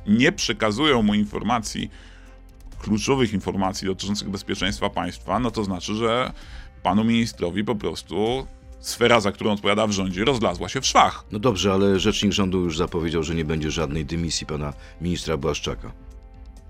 nie 0.06 0.32
przekazują 0.32 1.02
mu 1.02 1.14
informacji, 1.14 1.90
kluczowych 2.78 3.32
informacji 3.32 3.86
dotyczących 3.86 4.30
bezpieczeństwa 4.30 4.90
państwa, 4.90 5.38
no 5.38 5.50
to 5.50 5.64
znaczy, 5.64 5.94
że 5.94 6.32
panu 6.82 7.04
ministrowi 7.04 7.64
po 7.64 7.74
prostu 7.74 8.46
sfera, 8.80 9.20
za 9.20 9.32
którą 9.32 9.52
odpowiada 9.52 9.86
w 9.86 9.92
rządzie, 9.92 10.24
rozlazła 10.24 10.68
się 10.68 10.80
w 10.80 10.86
szwach. 10.86 11.24
No 11.32 11.38
dobrze, 11.38 11.72
ale 11.72 12.00
rzecznik 12.00 12.32
rządu 12.32 12.60
już 12.60 12.76
zapowiedział, 12.76 13.22
że 13.22 13.34
nie 13.34 13.44
będzie 13.44 13.70
żadnej 13.70 14.04
dymisji 14.04 14.46
pana 14.46 14.72
ministra 15.00 15.36
Błaszczaka. 15.36 15.92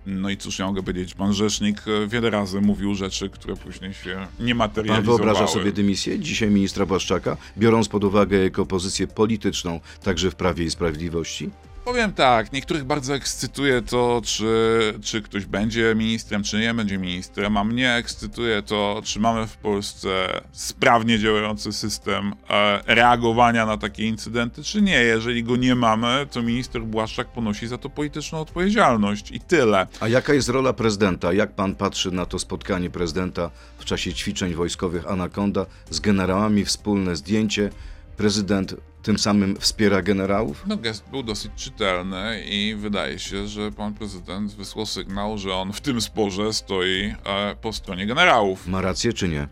No 0.06 0.30
i 0.30 0.36
cóż 0.36 0.58
ja 0.58 0.66
mogę 0.66 0.82
powiedzieć, 0.82 1.14
pan 1.14 1.32
rzecznik 1.32 1.82
e, 1.88 2.06
wiele 2.06 2.30
razy 2.30 2.60
mówił 2.60 2.94
rzeczy, 2.94 3.30
które 3.30 3.56
później 3.56 3.94
się 3.94 4.26
nie 4.40 4.54
materializowały. 4.54 5.18
Pan 5.18 5.26
wyobraża 5.26 5.52
sobie 5.52 5.72
dymisję 5.72 6.18
dzisiaj 6.18 6.50
ministra 6.50 6.86
Błaszczaka, 6.86 7.36
biorąc 7.58 7.88
pod 7.88 8.04
uwagę 8.04 8.36
jego 8.36 8.66
pozycję 8.66 9.06
polityczną 9.06 9.80
także 10.02 10.30
w 10.30 10.34
Prawie 10.34 10.64
i 10.64 10.70
Sprawiedliwości? 10.70 11.50
Powiem 11.86 12.12
tak, 12.12 12.52
niektórych 12.52 12.84
bardzo 12.84 13.14
ekscytuje 13.14 13.82
to, 13.82 14.22
czy, 14.24 14.94
czy 15.02 15.22
ktoś 15.22 15.44
będzie 15.44 15.94
ministrem, 15.94 16.42
czy 16.42 16.60
nie 16.60 16.74
będzie 16.74 16.98
ministrem, 16.98 17.56
a 17.56 17.64
mnie 17.64 17.94
ekscytuje 17.94 18.62
to, 18.62 19.00
czy 19.04 19.20
mamy 19.20 19.46
w 19.46 19.56
Polsce 19.56 20.40
sprawnie 20.52 21.18
działający 21.18 21.72
system 21.72 22.32
e, 22.50 22.80
reagowania 22.94 23.66
na 23.66 23.76
takie 23.76 24.06
incydenty, 24.06 24.62
czy 24.62 24.82
nie. 24.82 25.02
Jeżeli 25.02 25.44
go 25.44 25.56
nie 25.56 25.74
mamy, 25.74 26.26
to 26.30 26.42
minister 26.42 26.82
Błaszczak 26.82 27.28
ponosi 27.28 27.66
za 27.66 27.78
to 27.78 27.90
polityczną 27.90 28.40
odpowiedzialność 28.40 29.30
i 29.30 29.40
tyle. 29.40 29.86
A 30.00 30.08
jaka 30.08 30.34
jest 30.34 30.48
rola 30.48 30.72
prezydenta? 30.72 31.32
Jak 31.32 31.52
pan 31.52 31.74
patrzy 31.74 32.10
na 32.10 32.26
to 32.26 32.38
spotkanie 32.38 32.90
prezydenta 32.90 33.50
w 33.78 33.84
czasie 33.84 34.14
ćwiczeń 34.14 34.54
wojskowych 34.54 35.10
Anakonda 35.10 35.66
z 35.90 36.00
generałami, 36.00 36.64
wspólne 36.64 37.16
zdjęcie? 37.16 37.70
Prezydent 38.16 38.74
tym 39.02 39.18
samym 39.18 39.56
wspiera 39.60 40.02
generałów? 40.02 40.64
No 40.66 40.76
gest 40.76 41.04
był 41.10 41.22
dosyć 41.22 41.52
czytelny 41.56 42.44
i 42.44 42.74
wydaje 42.78 43.18
się, 43.18 43.46
że 43.48 43.72
pan 43.72 43.94
prezydent 43.94 44.54
wysłał 44.54 44.86
sygnał, 44.86 45.38
że 45.38 45.54
on 45.54 45.72
w 45.72 45.80
tym 45.80 46.00
sporze 46.00 46.52
stoi 46.52 47.14
e, 47.26 47.56
po 47.62 47.72
stronie 47.72 48.06
generałów. 48.06 48.66
Ma 48.66 48.80
rację 48.80 49.12
czy 49.12 49.28
nie? 49.28 49.48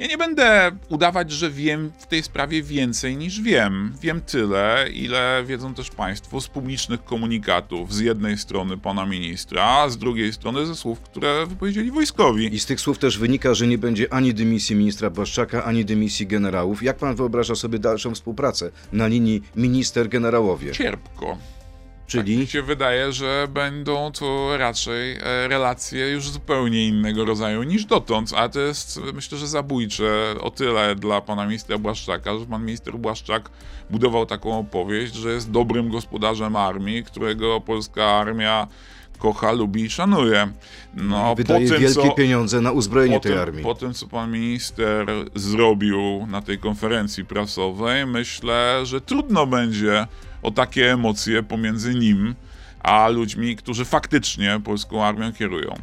Ja 0.00 0.06
nie 0.06 0.18
będę 0.18 0.70
udawać, 0.88 1.30
że 1.30 1.50
wiem 1.50 1.92
w 1.98 2.06
tej 2.06 2.22
sprawie 2.22 2.62
więcej 2.62 3.16
niż 3.16 3.40
wiem. 3.40 3.92
Wiem 4.00 4.20
tyle, 4.20 4.86
ile 4.92 5.44
wiedzą 5.46 5.74
też 5.74 5.90
Państwo 5.90 6.40
z 6.40 6.48
publicznych 6.48 7.04
komunikatów. 7.04 7.94
Z 7.94 8.00
jednej 8.00 8.38
strony 8.38 8.78
pana 8.78 9.06
ministra, 9.06 9.64
a 9.64 9.88
z 9.88 9.98
drugiej 9.98 10.32
strony 10.32 10.66
ze 10.66 10.74
słów, 10.74 11.00
które 11.00 11.46
wypowiedzieli 11.46 11.90
wojskowi. 11.90 12.54
I 12.54 12.60
z 12.60 12.66
tych 12.66 12.80
słów 12.80 12.98
też 12.98 13.18
wynika, 13.18 13.54
że 13.54 13.66
nie 13.66 13.78
będzie 13.78 14.12
ani 14.12 14.34
dymisji 14.34 14.76
ministra 14.76 15.10
Błaszczaka, 15.10 15.64
ani 15.64 15.84
dymisji 15.84 16.26
generałów. 16.26 16.82
Jak 16.82 16.96
pan 16.96 17.16
wyobraża 17.16 17.54
sobie 17.54 17.78
dalszą 17.78 18.14
współpracę 18.14 18.70
na 18.92 19.06
linii 19.06 19.42
minister-generałowie? 19.56 20.72
Cierpko. 20.72 21.38
Czyli? 22.10 22.34
Tak 22.34 22.40
mi 22.40 22.46
się 22.46 22.62
wydaje, 22.62 23.12
że 23.12 23.48
będą 23.50 24.12
to 24.12 24.56
raczej 24.56 25.12
e, 25.12 25.48
relacje 25.48 26.08
już 26.08 26.30
zupełnie 26.30 26.86
innego 26.88 27.24
rodzaju 27.24 27.62
niż 27.62 27.84
dotąd, 27.84 28.32
a 28.36 28.48
to 28.48 28.60
jest 28.60 29.00
myślę, 29.14 29.38
że 29.38 29.48
zabójcze 29.48 30.34
o 30.40 30.50
tyle 30.50 30.94
dla 30.94 31.20
pana 31.20 31.46
ministra 31.46 31.78
Błaszczaka, 31.78 32.38
że 32.38 32.46
pan 32.46 32.64
minister 32.64 32.98
Błaszczak 32.98 33.50
budował 33.90 34.26
taką 34.26 34.58
opowieść, 34.58 35.14
że 35.14 35.30
jest 35.30 35.50
dobrym 35.50 35.90
gospodarzem 35.90 36.56
armii, 36.56 37.04
którego 37.04 37.60
polska 37.60 38.06
armia 38.06 38.66
kocha, 39.18 39.52
lubi 39.52 39.82
i 39.82 39.90
szanuje. 39.90 40.52
No, 40.94 41.34
Wydaje 41.34 41.66
po 41.66 41.72
tym, 41.72 41.80
wielkie 41.80 42.08
co, 42.08 42.14
pieniądze 42.14 42.60
na 42.60 42.72
uzbrojenie 42.72 43.20
tej 43.20 43.32
tym, 43.32 43.40
armii. 43.40 43.62
Po 43.62 43.74
tym, 43.74 43.94
co 43.94 44.06
pan 44.06 44.30
minister 44.32 45.06
zrobił 45.34 46.26
na 46.26 46.42
tej 46.42 46.58
konferencji 46.58 47.24
prasowej, 47.24 48.06
myślę, 48.06 48.80
że 48.84 49.00
trudno 49.00 49.46
będzie 49.46 50.06
o 50.42 50.50
takie 50.50 50.92
emocje 50.92 51.42
pomiędzy 51.42 51.94
nim 51.94 52.34
a 52.82 53.08
ludźmi, 53.08 53.56
którzy 53.56 53.84
faktycznie 53.84 54.60
polską 54.64 55.04
armią 55.04 55.32
kierują. 55.32 55.74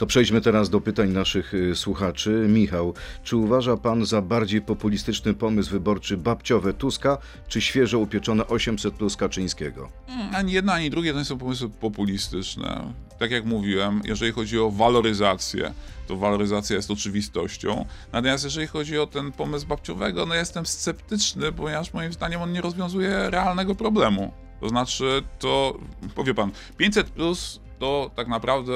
To 0.00 0.06
przejdźmy 0.06 0.40
teraz 0.40 0.70
do 0.70 0.80
pytań 0.80 1.08
naszych 1.08 1.54
y, 1.54 1.76
słuchaczy. 1.76 2.46
Michał, 2.48 2.94
czy 3.24 3.36
uważa 3.36 3.76
pan 3.76 4.06
za 4.06 4.22
bardziej 4.22 4.60
populistyczny 4.60 5.34
pomysł 5.34 5.70
wyborczy 5.70 6.16
babciowe 6.16 6.72
Tuska, 6.72 7.18
czy 7.48 7.60
świeżo 7.60 7.98
upieczone 7.98 8.46
800 8.46 8.94
plus 8.94 9.16
Kaczyńskiego? 9.16 9.88
Hmm, 10.06 10.34
ani 10.34 10.52
jedna, 10.52 10.72
ani 10.72 10.90
drugie 10.90 11.12
to 11.12 11.18
nie 11.18 11.24
są 11.24 11.38
pomysły 11.38 11.68
populistyczne. 11.68 12.92
Tak 13.18 13.30
jak 13.30 13.44
mówiłem, 13.44 14.00
jeżeli 14.04 14.32
chodzi 14.32 14.58
o 14.58 14.70
waloryzację, 14.70 15.72
to 16.06 16.16
waloryzacja 16.16 16.76
jest 16.76 16.90
oczywistością. 16.90 17.84
Natomiast 18.12 18.44
jeżeli 18.44 18.66
chodzi 18.66 18.98
o 18.98 19.06
ten 19.06 19.32
pomysł 19.32 19.66
babciowego, 19.66 20.26
no 20.26 20.34
jestem 20.34 20.66
sceptyczny, 20.66 21.52
ponieważ 21.52 21.92
moim 21.92 22.12
zdaniem 22.12 22.42
on 22.42 22.52
nie 22.52 22.60
rozwiązuje 22.60 23.30
realnego 23.30 23.74
problemu. 23.74 24.32
To 24.60 24.68
znaczy, 24.68 25.22
to 25.38 25.78
powie 26.14 26.34
pan, 26.34 26.50
500 26.76 27.10
plus 27.10 27.60
to 27.80 28.10
tak 28.16 28.28
naprawdę 28.28 28.72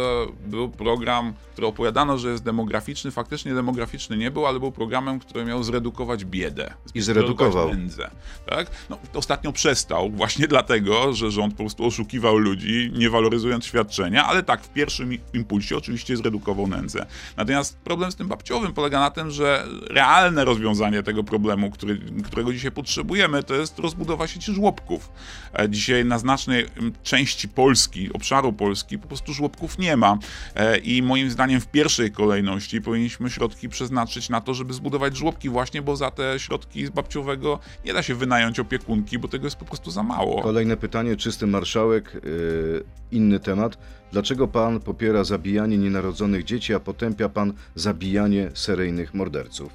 był 0.46 0.70
program, 0.70 1.34
który 1.52 1.66
opowiadano, 1.66 2.18
że 2.18 2.30
jest 2.30 2.44
demograficzny. 2.44 3.10
Faktycznie 3.10 3.54
demograficzny 3.54 4.16
nie 4.16 4.30
był, 4.30 4.46
ale 4.46 4.60
był 4.60 4.72
programem, 4.72 5.18
który 5.18 5.44
miał 5.44 5.62
zredukować 5.62 6.24
biedę. 6.24 6.74
I 6.94 7.00
zredukował. 7.00 7.68
Nędzę, 7.68 8.10
tak? 8.46 8.70
No, 8.90 8.98
ostatnio 9.14 9.52
przestał 9.52 10.10
właśnie 10.10 10.48
dlatego, 10.54 11.12
że 11.12 11.30
rząd 11.30 11.54
po 11.54 11.62
prostu 11.62 11.86
oszukiwał 11.86 12.38
ludzi, 12.38 12.92
nie 12.94 13.10
waloryzując 13.10 13.64
świadczenia, 13.64 14.26
ale 14.26 14.42
tak, 14.42 14.62
w 14.62 14.68
pierwszym 14.68 15.18
impulsie 15.34 15.76
oczywiście 15.76 16.16
zredukował 16.16 16.66
nędzę. 16.66 17.06
Natomiast 17.36 17.76
problem 17.76 18.12
z 18.12 18.16
tym 18.16 18.28
babciowym 18.28 18.72
polega 18.72 19.00
na 19.00 19.10
tym, 19.10 19.30
że 19.30 19.66
realne 19.90 20.44
rozwiązanie 20.44 21.02
tego 21.02 21.24
problemu, 21.24 21.70
który, 21.70 22.00
którego 22.24 22.52
dzisiaj 22.52 22.70
potrzebujemy, 22.70 23.42
to 23.42 23.54
jest 23.54 23.78
rozbudowa 23.78 24.26
sieci 24.26 24.52
żłobków. 24.52 25.12
E, 25.58 25.70
dzisiaj 25.70 26.04
na 26.04 26.18
znacznej 26.18 26.66
części 27.02 27.48
Polski, 27.48 28.12
obszaru 28.12 28.52
Polski, 28.52 28.93
po 28.98 29.08
prostu 29.08 29.32
żłobków 29.32 29.78
nie 29.78 29.96
ma. 29.96 30.18
E, 30.54 30.78
I 30.78 31.02
moim 31.02 31.30
zdaniem 31.30 31.60
w 31.60 31.66
pierwszej 31.66 32.10
kolejności 32.12 32.80
powinniśmy 32.80 33.30
środki 33.30 33.68
przeznaczyć 33.68 34.28
na 34.28 34.40
to, 34.40 34.54
żeby 34.54 34.74
zbudować 34.74 35.16
żłobki 35.16 35.48
właśnie, 35.48 35.82
bo 35.82 35.96
za 35.96 36.10
te 36.10 36.38
środki 36.38 36.86
z 36.86 36.90
babciowego 36.90 37.58
nie 37.84 37.92
da 37.92 38.02
się 38.02 38.14
wynająć 38.14 38.60
opiekunki, 38.60 39.18
bo 39.18 39.28
tego 39.28 39.46
jest 39.46 39.56
po 39.56 39.64
prostu 39.64 39.90
za 39.90 40.02
mało. 40.02 40.42
Kolejne 40.42 40.76
pytanie, 40.76 41.16
czysty 41.16 41.46
marszałek, 41.46 42.12
yy, 42.24 42.84
inny 43.10 43.40
temat. 43.40 43.78
Dlaczego 44.12 44.48
pan 44.48 44.80
popiera 44.80 45.24
zabijanie 45.24 45.78
nienarodzonych 45.78 46.44
dzieci, 46.44 46.74
a 46.74 46.80
potępia 46.80 47.28
pan 47.28 47.52
zabijanie 47.74 48.50
seryjnych 48.54 49.14
morderców? 49.14 49.72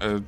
E, 0.00 0.20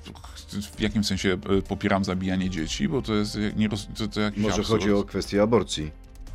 W 0.77 0.81
jakim 0.81 1.05
sensie 1.05 1.33
e, 1.59 1.63
popieram 1.63 2.05
zabijanie 2.05 2.51
dzieci? 2.51 2.89
Bo 2.89 3.03
to 3.03 3.15
jest 3.15 3.39
nie 3.57 3.69
roz- 3.69 3.89
to, 3.99 4.09
to 4.09 4.21
jakiś 4.21 4.43
Może 4.43 4.55
absurd. 4.57 4.69
chodzi 4.83 4.93
o 4.93 5.05
kwestię 5.05 5.43
aborcji. 5.43 5.91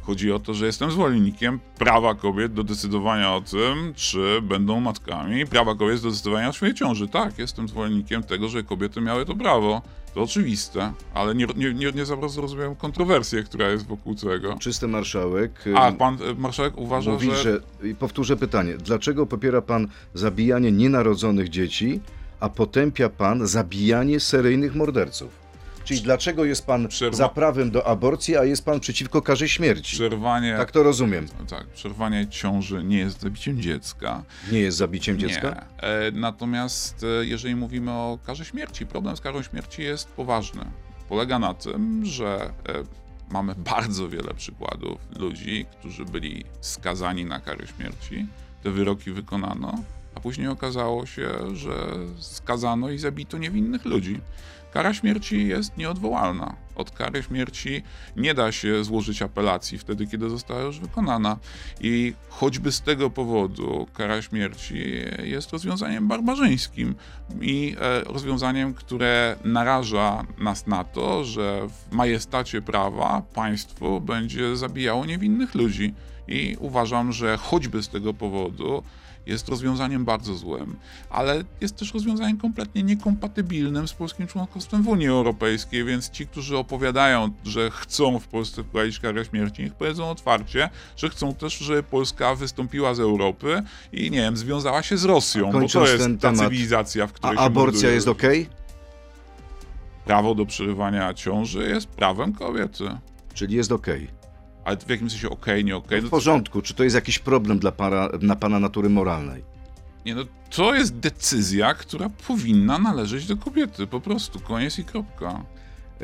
Chodzi 0.09 0.31
o 0.31 0.39
to, 0.39 0.53
że 0.53 0.65
jestem 0.65 0.91
zwolennikiem 0.91 1.59
prawa 1.77 2.15
kobiet 2.15 2.53
do 2.53 2.63
decydowania 2.63 3.33
o 3.33 3.41
tym, 3.41 3.93
czy 3.95 4.41
będą 4.41 4.79
matkami, 4.79 5.45
prawa 5.45 5.75
kobiet 5.75 6.01
do 6.01 6.09
decydowania 6.09 6.49
o 6.49 6.53
swojej 6.53 6.75
ciąży. 6.75 7.07
Tak, 7.07 7.39
jestem 7.39 7.67
zwolennikiem 7.67 8.23
tego, 8.23 8.49
że 8.49 8.63
kobiety 8.63 9.01
miały 9.01 9.25
to 9.25 9.35
prawo. 9.35 9.81
To 10.13 10.21
oczywiste, 10.21 10.93
ale 11.13 11.35
nie, 11.35 11.47
nie, 11.55 11.73
nie, 11.73 11.91
nie 11.91 12.05
za 12.05 12.17
bardzo 12.17 12.41
rozumiem 12.41 12.75
kontrowersję, 12.75 13.43
która 13.43 13.69
jest 13.69 13.87
wokół 13.87 14.15
tego. 14.15 14.55
Czysty 14.59 14.87
marszałek. 14.87 15.67
y, 15.67 15.77
A, 15.77 15.91
pan 15.91 16.13
e, 16.13 16.33
marszałek 16.33 16.77
uważa, 16.77 17.11
mówi, 17.11 17.27
że... 17.27 17.35
że... 17.35 17.61
Powtórzę 17.99 18.37
pytanie. 18.37 18.77
Dlaczego 18.77 19.25
popiera 19.25 19.61
pan 19.61 19.87
zabijanie 20.13 20.71
nienarodzonych 20.71 21.49
dzieci, 21.49 21.99
a 22.39 22.49
potępia 22.49 23.09
pan 23.09 23.47
zabijanie 23.47 24.19
seryjnych 24.19 24.75
morderców? 24.75 25.38
Czyli 25.89 26.01
dlaczego 26.01 26.45
jest 26.45 26.65
pan 26.65 26.87
Przerwa- 26.87 27.13
za 27.15 27.29
prawem 27.29 27.71
do 27.71 27.87
aborcji, 27.87 28.37
a 28.37 28.43
jest 28.43 28.65
pan 28.65 28.79
przeciwko 28.79 29.21
karze 29.21 29.49
śmierci? 29.49 29.95
Przerwanie, 29.95 30.55
Tak 30.57 30.71
to 30.71 30.83
rozumiem. 30.83 31.27
tak, 31.49 31.67
przerwanie 31.67 32.27
ciąży 32.27 32.83
nie 32.83 32.97
jest 32.97 33.21
zabiciem 33.21 33.61
dziecka. 33.61 34.23
Nie 34.51 34.59
jest 34.59 34.77
zabiciem 34.77 35.19
dziecka? 35.19 35.65
E, 35.77 36.11
natomiast 36.11 37.03
e, 37.21 37.25
jeżeli 37.25 37.55
mówimy 37.55 37.91
o 37.91 38.19
karze 38.25 38.45
śmierci, 38.45 38.85
problem 38.85 39.17
z 39.17 39.21
karą 39.21 39.41
śmierci 39.43 39.81
jest 39.83 40.07
poważny. 40.07 40.65
Polega 41.09 41.39
na 41.39 41.53
tym, 41.53 42.05
że 42.05 42.53
e, 42.69 42.73
mamy 43.31 43.55
bardzo 43.75 44.09
wiele 44.09 44.33
przykładów 44.33 44.97
ludzi, 45.19 45.65
którzy 45.79 46.05
byli 46.05 46.43
skazani 46.61 47.25
na 47.25 47.39
karę 47.39 47.67
śmierci, 47.67 48.27
te 48.63 48.71
wyroki 48.71 49.11
wykonano, 49.11 49.83
a 50.15 50.19
później 50.19 50.47
okazało 50.47 51.05
się, 51.05 51.29
że 51.53 51.71
skazano 52.19 52.89
i 52.89 52.97
zabito 52.97 53.37
niewinnych 53.37 53.85
ludzi. 53.85 54.19
Kara 54.73 54.93
śmierci 54.93 55.47
jest 55.47 55.77
nieodwołalna. 55.77 56.55
Od 56.75 56.91
kary 56.91 57.23
śmierci 57.23 57.83
nie 58.15 58.33
da 58.33 58.51
się 58.51 58.83
złożyć 58.83 59.21
apelacji 59.21 59.77
wtedy, 59.77 60.07
kiedy 60.07 60.29
została 60.29 60.61
już 60.61 60.79
wykonana. 60.79 61.37
I 61.81 62.13
choćby 62.29 62.71
z 62.71 62.81
tego 62.81 63.09
powodu 63.09 63.87
kara 63.93 64.21
śmierci 64.21 64.83
jest 65.23 65.51
rozwiązaniem 65.51 66.07
barbarzyńskim 66.07 66.95
i 67.41 67.75
e, 67.79 68.03
rozwiązaniem, 68.03 68.73
które 68.73 69.35
naraża 69.43 70.25
nas 70.37 70.67
na 70.67 70.83
to, 70.83 71.23
że 71.23 71.67
w 71.67 71.95
majestacie 71.95 72.61
prawa 72.61 73.21
państwo 73.33 74.01
będzie 74.01 74.57
zabijało 74.57 75.05
niewinnych 75.05 75.55
ludzi. 75.55 75.93
I 76.27 76.57
uważam, 76.59 77.11
że 77.11 77.37
choćby 77.37 77.83
z 77.83 77.89
tego 77.89 78.13
powodu 78.13 78.83
jest 79.29 79.49
rozwiązaniem 79.49 80.05
bardzo 80.05 80.35
złym, 80.35 80.75
ale 81.09 81.43
jest 81.61 81.75
też 81.75 81.93
rozwiązaniem 81.93 82.37
kompletnie 82.37 82.83
niekompatybilnym 82.83 83.87
z 83.87 83.93
polskim 83.93 84.27
członkostwem 84.27 84.83
w 84.83 84.87
Unii 84.87 85.07
Europejskiej, 85.07 85.85
więc 85.85 86.09
ci, 86.09 86.27
którzy 86.27 86.57
opowiadają, 86.57 87.29
że 87.43 87.71
chcą 87.71 88.19
w 88.19 88.27
Polsce 88.27 88.63
wprowadzić 88.63 88.99
karę 88.99 89.25
śmierci, 89.25 89.63
niech 89.63 89.73
powiedzą 89.73 90.09
otwarcie, 90.09 90.69
że 90.97 91.09
chcą 91.09 91.33
też, 91.33 91.57
żeby 91.57 91.83
Polska 91.83 92.35
wystąpiła 92.35 92.93
z 92.93 92.99
Europy 92.99 93.63
i, 93.93 94.11
nie 94.11 94.21
wiem, 94.21 94.37
związała 94.37 94.83
się 94.83 94.97
z 94.97 95.05
Rosją, 95.05 95.51
bo 95.51 95.67
to 95.67 95.87
jest 95.87 96.03
ta 96.03 96.29
temat, 96.29 96.37
cywilizacja, 96.37 97.07
w 97.07 97.11
A 97.11 97.13
której 97.13 97.37
się 97.37 97.43
aborcja 97.43 97.89
jest 97.89 98.07
ok? 98.07 98.23
Prawo 100.05 100.35
do 100.35 100.45
przerywania 100.45 101.13
ciąży 101.13 101.69
jest 101.69 101.87
prawem 101.87 102.33
kobiety. 102.33 102.83
Czyli 103.33 103.55
jest 103.55 103.71
ok. 103.71 103.87
Ale 104.65 104.77
w 104.77 104.89
jakim 104.89 105.09
sensie 105.09 105.29
okej, 105.29 105.65
nie 105.65 105.75
okej? 105.75 105.99
W 106.01 106.03
No 106.03 106.09
to- 106.09 106.11
porządku. 106.11 106.61
Czy 106.61 106.73
to 106.73 106.83
jest 106.83 106.95
jakiś 106.95 107.19
problem 107.19 107.59
dla 107.59 107.71
para, 107.71 108.09
na 108.21 108.35
pana 108.35 108.59
natury 108.59 108.89
moralnej? 108.89 109.43
Nie, 110.05 110.15
no 110.15 110.21
to 110.49 110.75
jest 110.75 110.95
decyzja, 110.95 111.73
która 111.73 112.09
powinna 112.27 112.79
należeć 112.79 113.25
do 113.27 113.37
kobiety. 113.37 113.87
Po 113.87 114.01
prostu 114.01 114.39
koniec 114.39 114.79
i 114.79 114.83
kropka. 114.83 115.43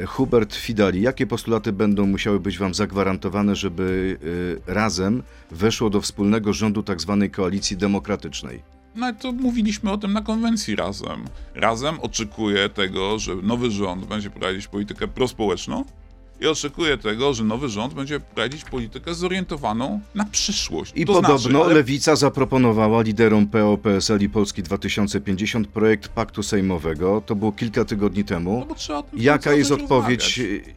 Hubert 0.08 0.56
Fidali, 0.56 1.02
jakie 1.02 1.28
postulaty 1.28 1.72
będą 1.74 2.06
musiały 2.06 2.40
być 2.40 2.58
wam 2.58 2.74
zagwarantowane, 2.74 3.56
żeby 3.56 4.18
y, 4.68 4.74
razem 4.74 5.24
weszło 5.52 5.90
do 5.90 6.02
wspólnego 6.02 6.54
rządu 6.54 6.84
tzw. 6.84 7.28
koalicji 7.32 7.78
demokratycznej? 7.78 8.62
No 8.96 9.14
to 9.14 9.32
mówiliśmy 9.32 9.92
o 9.92 9.98
tym 9.98 10.14
na 10.14 10.22
konwencji 10.22 10.76
razem. 10.76 11.26
Razem 11.54 12.00
oczekuję 12.00 12.70
tego, 12.70 13.20
że 13.20 13.36
nowy 13.36 13.72
rząd 13.72 14.06
będzie 14.06 14.30
prowadzić 14.30 14.68
politykę 14.68 15.08
prospołeczną 15.08 15.86
i 16.42 16.48
oczekuję 16.48 16.98
tego, 16.98 17.34
że 17.34 17.44
nowy 17.44 17.70
rząd 17.70 17.94
będzie 17.94 18.20
prowadzić 18.20 18.64
politykę 18.64 19.14
zorientowaną 19.14 20.00
na 20.16 20.26
przyszłość. 20.26 20.92
I 20.96 21.06
to 21.06 21.14
podobno 21.14 21.38
znaczy, 21.38 21.58
ale 21.66 21.74
Lewica 21.74 22.16
zaproponowała 22.16 23.02
liderom 23.02 23.48
PO, 23.48 23.78
PSL 23.78 24.22
i 24.22 24.30
Polski 24.30 24.64
2050 24.64 25.68
projekt 25.68 26.08
paktu 26.08 26.44
sejmowego. 26.44 27.22
To 27.26 27.36
było 27.36 27.52
kilka 27.52 27.86
tygodni 27.86 28.22
No 28.22 28.28
temu. 28.28 28.66
bo 28.70 28.76
trzeba 28.76 29.00
o 29.00 29.04
tym 29.04 29.20
Jaka 29.22 29.54
jest 29.54 29.72
odpowiedź? 29.72 30.38
rozmawiać. 30.38 30.76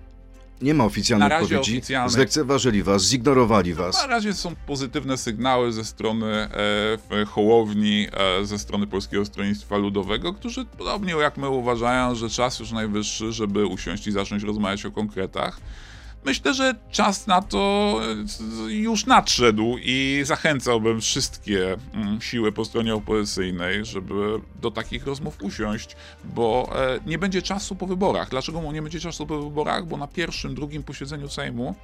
Nie 0.62 0.74
ma 0.74 0.84
oficjalnej 0.84 1.28
Na 1.28 1.38
odpowiedzi. 1.38 1.72
oficjalnej. 1.72 2.10
Zlekceważyli 2.12 2.82
was, 2.82 3.02
zignorowali 3.02 3.70
Na 3.70 3.76
was. 3.76 4.06
razie 4.08 4.34
są 4.34 4.54
pozytywne 4.66 5.16
sygnały 5.18 5.72
ze 5.72 5.84
strony 5.84 6.26
e, 6.26 7.24
Hołowni, 7.26 8.06
e, 8.40 8.46
ze 8.46 8.58
strony 8.58 8.86
Polskiego 8.86 9.24
Stronnictwa 9.24 9.76
Ludowego, 9.76 10.32
którzy 10.32 10.64
podobnie 10.64 11.12
jak 11.12 11.36
my 11.36 11.48
uważają, 11.48 12.14
że 12.14 12.30
czas 12.30 12.58
już 12.58 12.72
najwyższy, 12.72 13.32
żeby 13.32 13.66
usiąść 13.66 14.06
i 14.06 14.12
zacząć 14.12 14.42
rozmawiać 14.42 14.86
o 14.86 14.90
konkretach. 14.90 15.60
Myślę, 16.24 16.54
że 16.54 16.74
czas 16.90 17.26
na 17.26 17.42
to 17.42 18.00
e, 18.68 18.72
już 18.72 19.06
nadszedł 19.06 19.76
i 19.82 20.20
zachęcałbym 20.24 21.00
wszystkie 21.00 21.76
mm, 21.94 22.20
siły 22.20 22.52
po 22.52 22.64
stronie 22.64 22.94
opozycyjnej, 22.94 23.84
żeby 23.84 24.40
do 24.60 24.70
takich 24.70 25.06
rozmów 25.06 25.42
usiąść, 25.42 25.96
bo 26.24 26.70
e, 26.76 27.00
nie 27.06 27.18
będzie 27.18 27.42
czasu 27.42 27.76
po 27.76 27.86
wyborach. 27.86 28.30
Dlaczego 28.30 28.72
nie 28.72 28.82
będzie 28.82 29.00
czasu 29.00 29.26
po 29.26 29.42
wyborach? 29.42 29.86
Bo 29.86 29.96
na 29.96 30.06
pierwszym, 30.06 30.54
drugim 30.54 30.82
posiedzeniu 30.82 31.28
Sejmu 31.28 31.74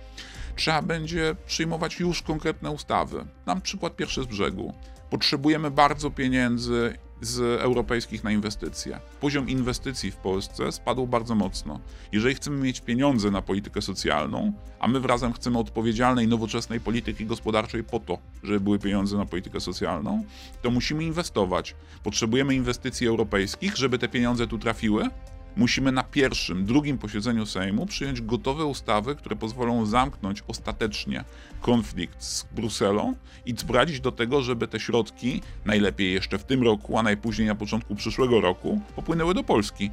trzeba 0.56 0.82
będzie 0.82 1.36
przyjmować 1.46 2.00
już 2.00 2.22
konkretne 2.22 2.70
ustawy. 2.70 3.24
Dam 3.46 3.60
przykład 3.60 3.96
pierwszy 3.96 4.22
z 4.22 4.26
brzegu. 4.26 4.74
Potrzebujemy 5.10 5.70
bardzo 5.70 6.10
pieniędzy 6.10 6.98
z 7.24 7.60
europejskich 7.60 8.24
na 8.24 8.32
inwestycje. 8.32 9.00
Poziom 9.20 9.48
inwestycji 9.48 10.10
w 10.10 10.16
Polsce 10.16 10.72
spadł 10.72 11.06
bardzo 11.06 11.34
mocno. 11.34 11.80
Jeżeli 12.12 12.34
chcemy 12.34 12.56
mieć 12.56 12.80
pieniądze 12.80 13.30
na 13.30 13.42
politykę 13.42 13.82
socjalną, 13.82 14.52
a 14.80 14.88
my 14.88 15.00
razem 15.00 15.32
chcemy 15.32 15.58
odpowiedzialnej, 15.58 16.28
nowoczesnej 16.28 16.80
polityki 16.80 17.26
gospodarczej 17.26 17.84
po 17.84 18.00
to, 18.00 18.18
żeby 18.42 18.60
były 18.60 18.78
pieniądze 18.78 19.16
na 19.16 19.26
politykę 19.26 19.60
socjalną, 19.60 20.24
to 20.62 20.70
musimy 20.70 21.04
inwestować. 21.04 21.74
Potrzebujemy 22.02 22.54
inwestycji 22.54 23.06
europejskich, 23.06 23.76
żeby 23.76 23.98
te 23.98 24.08
pieniądze 24.08 24.46
tu 24.46 24.58
trafiły, 24.58 25.08
musimy 25.56 25.92
na 25.92 26.02
pierwszym, 26.02 26.64
drugim 26.64 26.98
posiedzeniu 26.98 27.46
Sejmu 27.46 27.86
przyjąć 27.86 28.20
gotowe 28.20 28.64
ustawy, 28.64 29.14
które 29.14 29.36
pozwolą 29.36 29.86
zamknąć 29.86 30.42
ostatecznie 30.48 31.24
konflikt 31.60 32.22
z 32.22 32.46
Brukselą 32.52 33.14
i 33.46 33.54
doprowadzić 33.54 34.00
do 34.00 34.12
tego, 34.12 34.42
żeby 34.42 34.68
te 34.68 34.80
środki, 34.80 35.42
najlepiej 35.64 36.12
jeszcze 36.12 36.38
w 36.38 36.44
tym 36.44 36.62
roku, 36.62 36.98
a 36.98 37.02
najpóźniej 37.02 37.48
na 37.48 37.54
początku 37.54 37.94
przyszłego 37.94 38.40
roku, 38.40 38.80
popłynęły 38.96 39.34
do 39.34 39.44
Polski. 39.44 39.90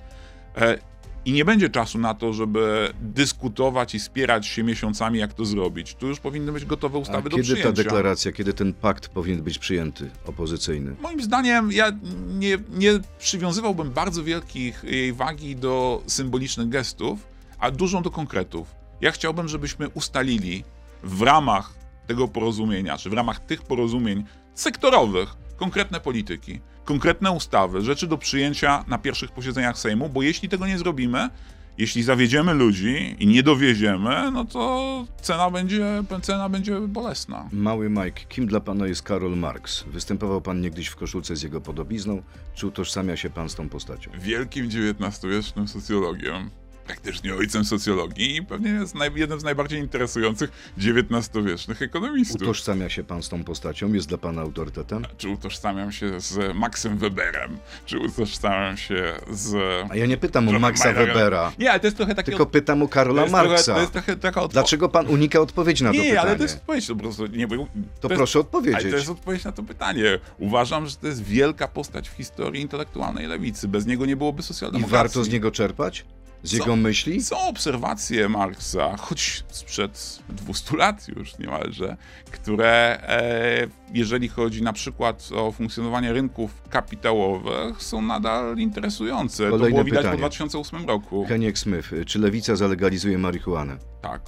I 1.25 1.31
nie 1.31 1.45
będzie 1.45 1.69
czasu 1.69 1.99
na 1.99 2.13
to, 2.13 2.33
żeby 2.33 2.93
dyskutować 3.01 3.95
i 3.95 3.99
spierać 3.99 4.47
się 4.47 4.63
miesiącami, 4.63 5.19
jak 5.19 5.33
to 5.33 5.45
zrobić. 5.45 5.95
Tu 5.95 6.07
już 6.07 6.19
powinny 6.19 6.51
być 6.51 6.65
gotowe 6.65 6.97
A 6.97 7.01
ustawy 7.01 7.29
do 7.29 7.35
kiedy 7.37 7.49
ta 7.49 7.55
przyjęcia. 7.55 7.83
deklaracja, 7.83 8.31
kiedy 8.31 8.53
ten 8.53 8.73
pakt 8.73 9.07
powinien 9.07 9.43
być 9.43 9.59
przyjęty, 9.59 10.09
opozycyjny? 10.25 10.95
Moim 11.01 11.21
zdaniem 11.21 11.71
ja 11.71 11.91
nie, 12.27 12.57
nie 12.69 12.99
przywiązywałbym 13.19 13.91
bardzo 13.91 14.23
wielkich 14.23 14.83
jej 14.83 15.13
wagi 15.13 15.55
do 15.55 16.03
symbolicznych 16.07 16.69
gestów, 16.69 17.27
a 17.59 17.71
dużą 17.71 18.01
do 18.01 18.11
konkretów. 18.11 18.75
Ja 19.01 19.11
chciałbym, 19.11 19.47
żebyśmy 19.47 19.89
ustalili 19.89 20.63
w 21.03 21.21
ramach 21.21 21.73
tego 22.07 22.27
porozumienia, 22.27 22.97
czy 22.97 23.09
w 23.09 23.13
ramach 23.13 23.39
tych 23.39 23.61
porozumień 23.61 24.23
sektorowych 24.55 25.35
konkretne 25.57 25.99
polityki, 25.99 26.59
konkretne 26.85 27.31
ustawy, 27.31 27.81
rzeczy 27.81 28.07
do 28.07 28.17
przyjęcia 28.17 28.85
na 28.87 28.97
pierwszych 28.97 29.31
posiedzeniach 29.31 29.77
Sejmu, 29.77 30.09
bo 30.09 30.21
jeśli 30.21 30.49
tego 30.49 30.67
nie 30.67 30.77
zrobimy, 30.77 31.29
jeśli 31.77 32.03
zawiedziemy 32.03 32.53
ludzi 32.53 33.15
i 33.19 33.27
nie 33.27 33.43
dowieziemy, 33.43 34.31
no 34.31 34.45
to 34.45 35.05
cena 35.21 35.51
będzie, 35.51 36.03
cena 36.21 36.49
będzie 36.49 36.79
bolesna. 36.79 37.49
Mały 37.51 37.89
Mike, 37.89 38.21
kim 38.29 38.45
dla 38.45 38.59
pana 38.59 38.87
jest 38.87 39.03
Karol 39.03 39.37
Marx? 39.37 39.83
Występował 39.83 40.41
pan 40.41 40.61
niegdyś 40.61 40.87
w 40.87 40.95
koszulce 40.95 41.35
z 41.35 41.43
jego 41.43 41.61
podobizną? 41.61 42.21
Czy 42.55 42.67
utożsamia 42.67 43.17
się 43.17 43.29
pan 43.29 43.49
z 43.49 43.55
tą 43.55 43.69
postacią? 43.69 44.11
wielkim 44.19 44.65
XIX-wiecznym 44.65 45.67
socjologiem, 45.67 46.49
praktycznie 46.87 47.35
ojcem 47.35 47.65
socjologii 47.65 48.35
i 48.35 48.43
pewnie 48.45 48.69
jest 48.69 48.95
jednym 49.15 49.39
z 49.39 49.43
najbardziej 49.43 49.79
interesujących 49.79 50.51
XIX-wiecznych 50.77 51.81
ekonomistów. 51.81 52.41
Utożsamia 52.41 52.89
się 52.89 53.03
pan 53.03 53.23
z 53.23 53.29
tą 53.29 53.43
postacią? 53.43 53.93
Jest 53.93 54.07
dla 54.07 54.17
pana 54.17 54.41
autorytetem? 54.41 55.05
Czy 55.17 55.29
utożsamiam 55.29 55.91
się 55.91 56.19
z 56.19 56.55
Maxem 56.55 56.97
Weberem? 56.97 57.57
Czy 57.85 57.99
utożsamiam 57.99 58.77
się 58.77 59.13
z... 59.31 59.55
A 59.91 59.95
ja 59.95 60.05
nie 60.05 60.17
pytam 60.17 60.49
o 60.49 60.59
Maxa? 60.59 60.93
Webera, 60.93 61.51
Nie, 61.59 61.71
ale 61.71 61.79
to 61.79 61.87
jest 61.87 61.97
trochę 61.97 62.15
takie... 62.15 62.31
tylko 62.31 62.45
pytam 62.45 62.81
o 62.81 62.85
to 62.85 62.91
Karla 62.93 63.13
trochę, 63.27 63.31
Marksa. 63.47 63.73
to 63.73 63.79
jest 63.81 63.91
trochę 63.93 64.15
taka 64.15 64.41
odpowiedź. 64.41 64.53
Dlaczego 64.53 64.89
pan 64.89 65.07
unika 65.07 65.39
odpowiedzi 65.39 65.83
na 65.83 65.89
to 65.89 65.93
Nie, 65.95 66.01
pytanie? 66.01 66.21
ale 66.21 66.35
to 66.35 66.43
jest 66.43 66.55
odpowiedź, 66.55 66.87
to 66.87 66.95
po 66.95 67.01
prostu 67.01 67.25
nie, 67.27 67.47
bo, 67.47 67.55
To 67.55 68.07
jest- 68.07 68.17
proszę 68.17 68.39
odpowiedzieć. 68.39 68.81
Ale 68.81 68.89
to 68.89 68.95
jest 68.97 69.09
odpowiedź 69.09 69.43
na 69.43 69.51
to 69.51 69.63
pytanie. 69.63 70.03
Uważam, 70.39 70.87
że 70.87 70.95
to 70.95 71.07
jest 71.07 71.23
wielka 71.23 71.67
postać 71.67 72.09
w 72.09 72.13
historii 72.13 72.61
intelektualnej 72.61 73.27
lewicy. 73.27 73.67
Bez 73.67 73.85
niego 73.85 74.05
nie 74.05 74.15
byłoby 74.15 74.39
I 74.39 74.43
socjaldemokracji. 74.43 74.97
warto 74.97 75.23
z 75.23 75.29
niego 75.29 75.51
czerpać? 75.51 76.05
Z 76.43 76.51
Co? 76.51 76.57
jego 76.57 76.75
myśli? 76.75 77.23
Są 77.23 77.39
obserwacje 77.47 78.29
Marksa, 78.29 78.97
choć 78.97 79.43
sprzed 79.51 80.19
200 80.29 80.77
lat 80.77 81.07
już 81.07 81.37
niemalże, 81.37 81.97
które 82.31 82.99
e, 83.07 83.67
jeżeli 83.93 84.27
chodzi 84.27 84.63
na 84.63 84.73
przykład 84.73 85.29
o 85.35 85.51
funkcjonowanie 85.51 86.13
rynków 86.13 86.51
kapitałowych, 86.69 87.83
są 87.83 88.01
nadal 88.01 88.57
interesujące. 88.57 89.43
to 89.43 89.49
Kolejne 89.51 89.69
było 89.69 89.83
widać 89.83 89.97
pytanie. 89.99 90.15
po 90.17 90.19
2008 90.19 90.85
roku. 90.87 91.25
Heniek 91.25 91.57
Smith, 91.59 91.89
czy 92.05 92.19
lewica 92.19 92.55
zalegalizuje 92.55 93.17
marihuanę? 93.17 93.77
Tak. 94.01 94.21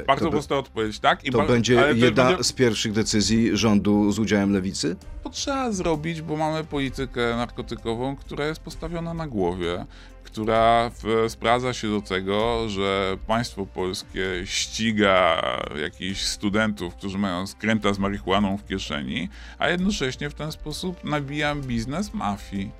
E, 0.00 0.04
Bardzo 0.04 0.24
to, 0.24 0.30
prosta 0.30 0.58
odpowiedź, 0.58 0.98
tak? 0.98 1.24
I 1.24 1.30
to 1.30 1.38
ba- 1.38 1.46
będzie 1.46 1.76
to 1.76 1.86
jedna 1.92 2.24
będzie- 2.28 2.44
z 2.44 2.52
pierwszych 2.52 2.92
decyzji 2.92 3.56
rządu 3.56 4.12
z 4.12 4.18
udziałem 4.18 4.52
lewicy? 4.52 4.96
To 5.24 5.30
trzeba 5.30 5.72
zrobić, 5.72 6.22
bo 6.22 6.36
mamy 6.36 6.64
politykę 6.64 7.36
narkotykową, 7.36 8.16
która 8.16 8.46
jest 8.46 8.60
postawiona 8.60 9.14
na 9.14 9.26
głowie, 9.26 9.86
która 10.32 10.90
sprawdza 11.28 11.72
się 11.72 11.88
do 11.88 12.00
tego, 12.00 12.68
że 12.68 13.16
państwo 13.26 13.66
polskie 13.66 14.42
ściga 14.44 15.42
jakichś 15.82 16.22
studentów, 16.22 16.94
którzy 16.94 17.18
mają 17.18 17.46
skręta 17.46 17.92
z 17.92 17.98
marihuaną 17.98 18.56
w 18.56 18.66
kieszeni, 18.66 19.28
a 19.58 19.68
jednocześnie 19.68 20.30
w 20.30 20.34
ten 20.34 20.52
sposób 20.52 21.04
nabija 21.04 21.54
biznes 21.54 22.14
mafii. 22.14 22.70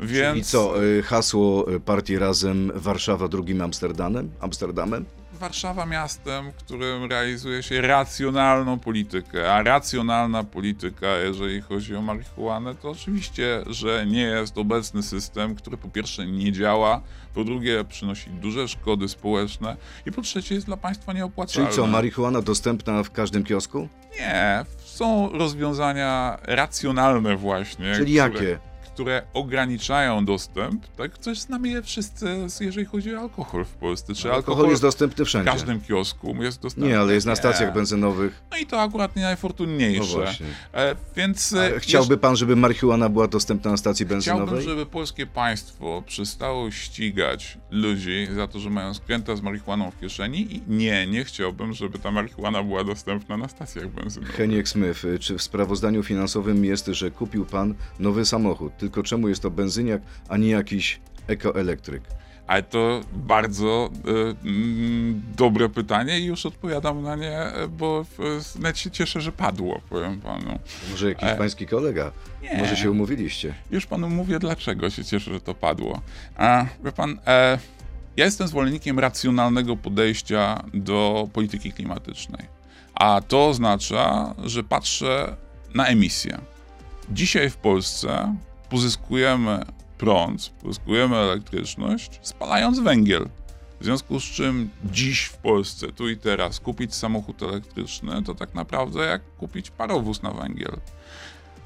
Więc 0.00 0.38
I 0.38 0.44
co, 0.44 0.84
y, 0.84 1.02
hasło 1.02 1.72
y, 1.72 1.80
partii 1.80 2.18
Razem 2.18 2.72
Warszawa 2.74 3.28
drugim 3.28 3.60
Amsterdamem? 3.60 4.30
Amsterdamem? 4.40 5.04
Warszawa 5.38 5.86
miastem, 5.86 6.52
w 6.52 6.54
którym 6.54 7.04
realizuje 7.04 7.62
się 7.62 7.80
racjonalną 7.80 8.78
politykę, 8.78 9.54
a 9.54 9.62
racjonalna 9.62 10.44
polityka, 10.44 11.16
jeżeli 11.16 11.60
chodzi 11.60 11.96
o 11.96 12.02
marihuanę, 12.02 12.74
to 12.74 12.90
oczywiście, 12.90 13.62
że 13.66 14.06
nie 14.06 14.22
jest 14.22 14.58
obecny 14.58 15.02
system, 15.02 15.54
który 15.54 15.76
po 15.76 15.88
pierwsze 15.88 16.26
nie 16.26 16.52
działa, 16.52 17.00
po 17.34 17.44
drugie 17.44 17.84
przynosi 17.84 18.30
duże 18.30 18.68
szkody 18.68 19.08
społeczne 19.08 19.76
i 20.06 20.12
po 20.12 20.22
trzecie 20.22 20.54
jest 20.54 20.66
dla 20.66 20.76
państwa 20.76 21.12
nieopłacalny. 21.12 21.70
Czyli 21.70 21.76
co, 21.76 21.86
marihuana 21.86 22.42
dostępna 22.42 23.02
w 23.02 23.10
każdym 23.10 23.44
kiosku? 23.44 23.88
Nie, 24.20 24.64
są 24.78 25.28
rozwiązania 25.32 26.38
racjonalne 26.42 27.36
właśnie. 27.36 27.94
Czyli 27.94 28.18
które, 28.18 28.34
jakie? 28.34 28.67
Które 28.98 29.22
ograniczają 29.34 30.24
dostęp, 30.24 30.86
tak? 30.96 31.18
Coś 31.18 31.38
znamy 31.38 31.68
je 31.68 31.82
wszyscy, 31.82 32.26
jeżeli 32.60 32.86
chodzi 32.86 33.14
o 33.14 33.20
alkohol 33.20 33.64
w 33.64 33.68
Polsce. 33.68 34.14
Czy 34.14 34.22
Alkohol 34.32 34.36
alkohol 34.36 34.70
jest 34.70 34.82
dostępny 34.82 35.24
w 35.24 35.28
wszędzie. 35.28 35.50
każdym 35.50 35.80
kiosku 35.80 36.36
jest 36.42 36.62
dostępny. 36.62 36.90
Nie, 36.90 37.00
ale 37.00 37.14
jest 37.14 37.26
na 37.26 37.36
stacjach 37.36 37.68
Nie. 37.68 37.74
benzynowych. 37.74 38.42
No 38.50 38.56
i 38.56 38.66
to 38.66 38.80
akurat 38.80 39.16
nie 39.16 39.22
najfortunniejsze. 39.22 40.34
No. 40.72 40.78
E, 40.80 40.96
więc 41.16 41.52
A 41.52 41.62
e, 41.62 41.80
chciałby 41.80 42.18
pan, 42.18 42.36
żeby 42.36 42.56
marihuana 42.56 43.08
była 43.08 43.28
dostępna 43.28 43.70
na 43.70 43.76
stacji 43.76 44.04
jeszcze 44.06 44.20
chciałbym, 44.20 44.46
benzynowej? 44.46 44.68
żeby 44.78 44.86
polskie 44.90 45.26
państwo 45.26 46.02
przestało 46.06 46.70
ścigać 46.70 47.58
ludzi 47.70 48.28
za 48.34 48.48
to, 48.48 48.58
że 48.60 48.70
mają 48.70 48.94
skręta 48.94 49.36
z 49.36 49.40
marihuaną 49.42 49.90
w 49.90 50.00
kieszeni 50.00 50.56
i 50.56 50.62
nie, 50.68 51.06
nie 51.06 51.24
chciałbym, 51.24 51.72
żeby 51.72 51.98
ta 51.98 52.10
marihuana 52.10 52.62
była 52.62 52.84
dostępna 52.84 53.36
na 53.36 53.48
stacjach 53.48 53.88
benzynowych. 53.88 54.36
Heniek 54.36 54.68
Smith, 54.68 55.02
czy 55.20 55.38
w 55.38 55.42
sprawozdaniu 55.42 56.02
finansowym 56.02 56.64
jest, 56.64 56.86
że 56.86 57.10
kupił 57.10 57.44
pan 57.46 57.74
nowy 57.98 58.24
samochód? 58.24 58.72
Tylko 58.88 59.02
czemu 59.02 59.28
jest 59.28 59.42
to 59.42 59.50
benzyniak, 59.50 60.02
a 60.28 60.36
nie 60.36 60.48
jakiś 60.48 61.00
ekoelektryk? 61.26 62.02
Ale 62.46 62.62
to 62.62 63.00
bardzo 63.12 63.90
mm, 64.44 65.22
dobre 65.36 65.68
pytanie 65.68 66.20
i 66.20 66.24
już 66.24 66.46
odpowiadam 66.46 67.02
na 67.02 67.16
nie, 67.16 67.38
e, 67.38 67.68
bo 67.68 68.04
nawet 68.58 68.78
się 68.78 68.90
cieszę, 68.90 69.20
że 69.20 69.32
padło, 69.32 69.80
powiem 69.90 70.20
panu. 70.20 70.58
Może 70.90 71.08
jakiś 71.08 71.28
E, 71.28 71.36
pański 71.36 71.66
kolega? 71.66 72.12
nie. 72.42 72.58
Może 72.58 72.76
się 72.76 72.90
umówiliście? 72.90 73.54
Już 73.70 73.86
panu 73.86 74.08
mówię, 74.10 74.38
dlaczego 74.38 74.90
się 74.90 75.04
cieszę, 75.04 75.32
że 75.32 75.40
to 75.40 75.54
padło. 75.54 76.00
A, 76.36 76.66
wie 76.84 76.92
pan, 76.92 77.18
e, 77.26 77.58
ja 78.16 78.24
jestem 78.24 78.48
zwolennikiem 78.48 78.98
racjonalnego 78.98 79.76
podejścia 79.76 80.64
do 80.74 81.28
polityki 81.32 81.72
klimatycznej. 81.72 82.46
A 82.94 83.20
to 83.28 83.48
oznacza, 83.48 84.34
że 84.44 84.64
patrzę 84.64 85.36
na 85.74 85.86
emisję. 85.86 86.38
Dzisiaj 87.10 87.50
w 87.50 87.56
Polsce 87.56 88.34
pozyskujemy 88.70 89.64
prąd, 89.98 90.52
pozyskujemy 90.62 91.16
elektryczność, 91.16 92.18
spalając 92.22 92.78
węgiel. 92.78 93.28
W 93.80 93.84
związku 93.84 94.20
z 94.20 94.24
czym 94.24 94.70
dziś 94.84 95.24
w 95.24 95.36
Polsce, 95.36 95.92
tu 95.92 96.08
i 96.08 96.16
teraz, 96.16 96.60
kupić 96.60 96.94
samochód 96.94 97.42
elektryczny 97.42 98.22
to 98.22 98.34
tak 98.34 98.54
naprawdę 98.54 99.06
jak 99.06 99.22
kupić 99.36 99.70
parowóz 99.70 100.22
na 100.22 100.30
węgiel. 100.30 100.76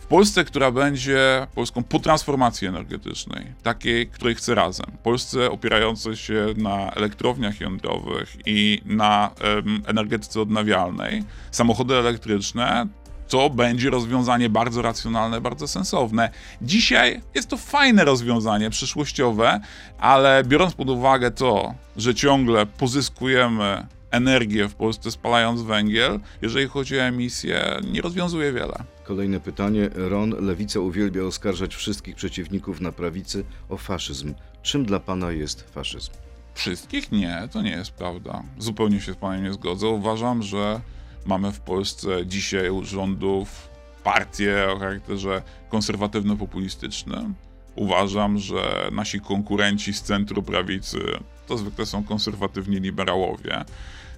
W 0.01 0.07
Polsce, 0.07 0.45
która 0.45 0.71
będzie 0.71 1.47
Polską 1.55 1.83
po 1.83 1.99
transformacji 1.99 2.69
energetycznej, 2.69 3.47
takiej, 3.63 4.07
której 4.07 4.35
chce 4.35 4.55
razem. 4.55 4.87
Polsce 5.03 5.51
opierającej 5.51 6.17
się 6.17 6.47
na 6.57 6.91
elektrowniach 6.91 7.61
jądrowych 7.61 8.37
i 8.47 8.83
na 8.85 9.31
em, 9.41 9.83
energetyce 9.87 10.41
odnawialnej, 10.41 11.25
samochody 11.51 11.95
elektryczne 11.95 12.87
to 13.33 13.51
będzie 13.51 13.91
rozwiązanie 13.91 14.49
bardzo 14.49 14.83
racjonalne, 14.83 15.41
bardzo 15.41 15.69
sensowne. 15.69 16.31
Dzisiaj 16.63 17.21
jest 17.35 17.49
to 17.49 17.57
fajne 17.57 18.05
rozwiązanie 18.05 18.71
przyszłościowe, 18.71 19.61
ale 19.99 20.45
biorąc 20.45 20.75
pod 20.75 20.91
uwagę 20.91 21.31
to, 21.31 21.75
że 21.97 22.15
ciągle 22.15 22.67
pozyskujemy 22.67 23.87
energię 24.11 24.69
w 24.69 24.75
Polsce 24.75 25.11
spalając 25.11 25.63
węgiel, 25.63 26.21
jeżeli 26.43 26.69
chodzi 26.69 26.99
o 26.99 27.03
emisję, 27.03 27.81
nie 27.93 28.01
rozwiązuje 28.01 28.53
wiele. 28.53 28.75
Kolejne 29.05 29.41
pytanie. 29.41 29.91
Ron, 29.95 30.47
lewica 30.47 30.81
uwielbia 30.81 31.23
oskarżać 31.23 31.75
wszystkich 31.75 32.17
przeciwników 32.17 32.81
na 32.81 32.93
prawicy 32.93 33.45
o 33.69 33.77
faszyzm. 33.77 34.35
Czym 34.63 34.85
dla 34.85 35.01
pana 35.01 35.31
jest 35.31 35.71
faszyzm? 35.71 36.11
Wszystkich? 36.55 37.13
Nie, 37.13 37.49
to 37.53 37.63
nie 37.63 37.71
jest 37.71 37.91
prawda. 37.91 38.43
Zupełnie 38.59 39.01
się 39.01 39.13
z 39.13 39.17
panem 39.17 39.45
nie 39.45 39.53
zgodzę. 39.53 39.87
Uważam, 39.87 40.43
że 40.43 40.81
mamy 41.27 41.53
w 41.53 41.61
Polsce 41.61 42.27
dzisiaj 42.27 42.71
rządów 42.83 43.69
partię 44.05 44.69
o 44.71 44.79
charakterze 44.79 45.43
konserwatywno-populistycznym. 45.71 47.33
Uważam, 47.75 48.39
że 48.39 48.89
nasi 48.93 49.21
konkurenci 49.21 49.93
z 49.93 50.03
centru 50.03 50.43
prawicy 50.43 50.99
to 51.47 51.59
zwykle 51.59 51.87
są 51.87 52.05
konserwatywni 52.05 52.81
liberałowie. 52.81 53.65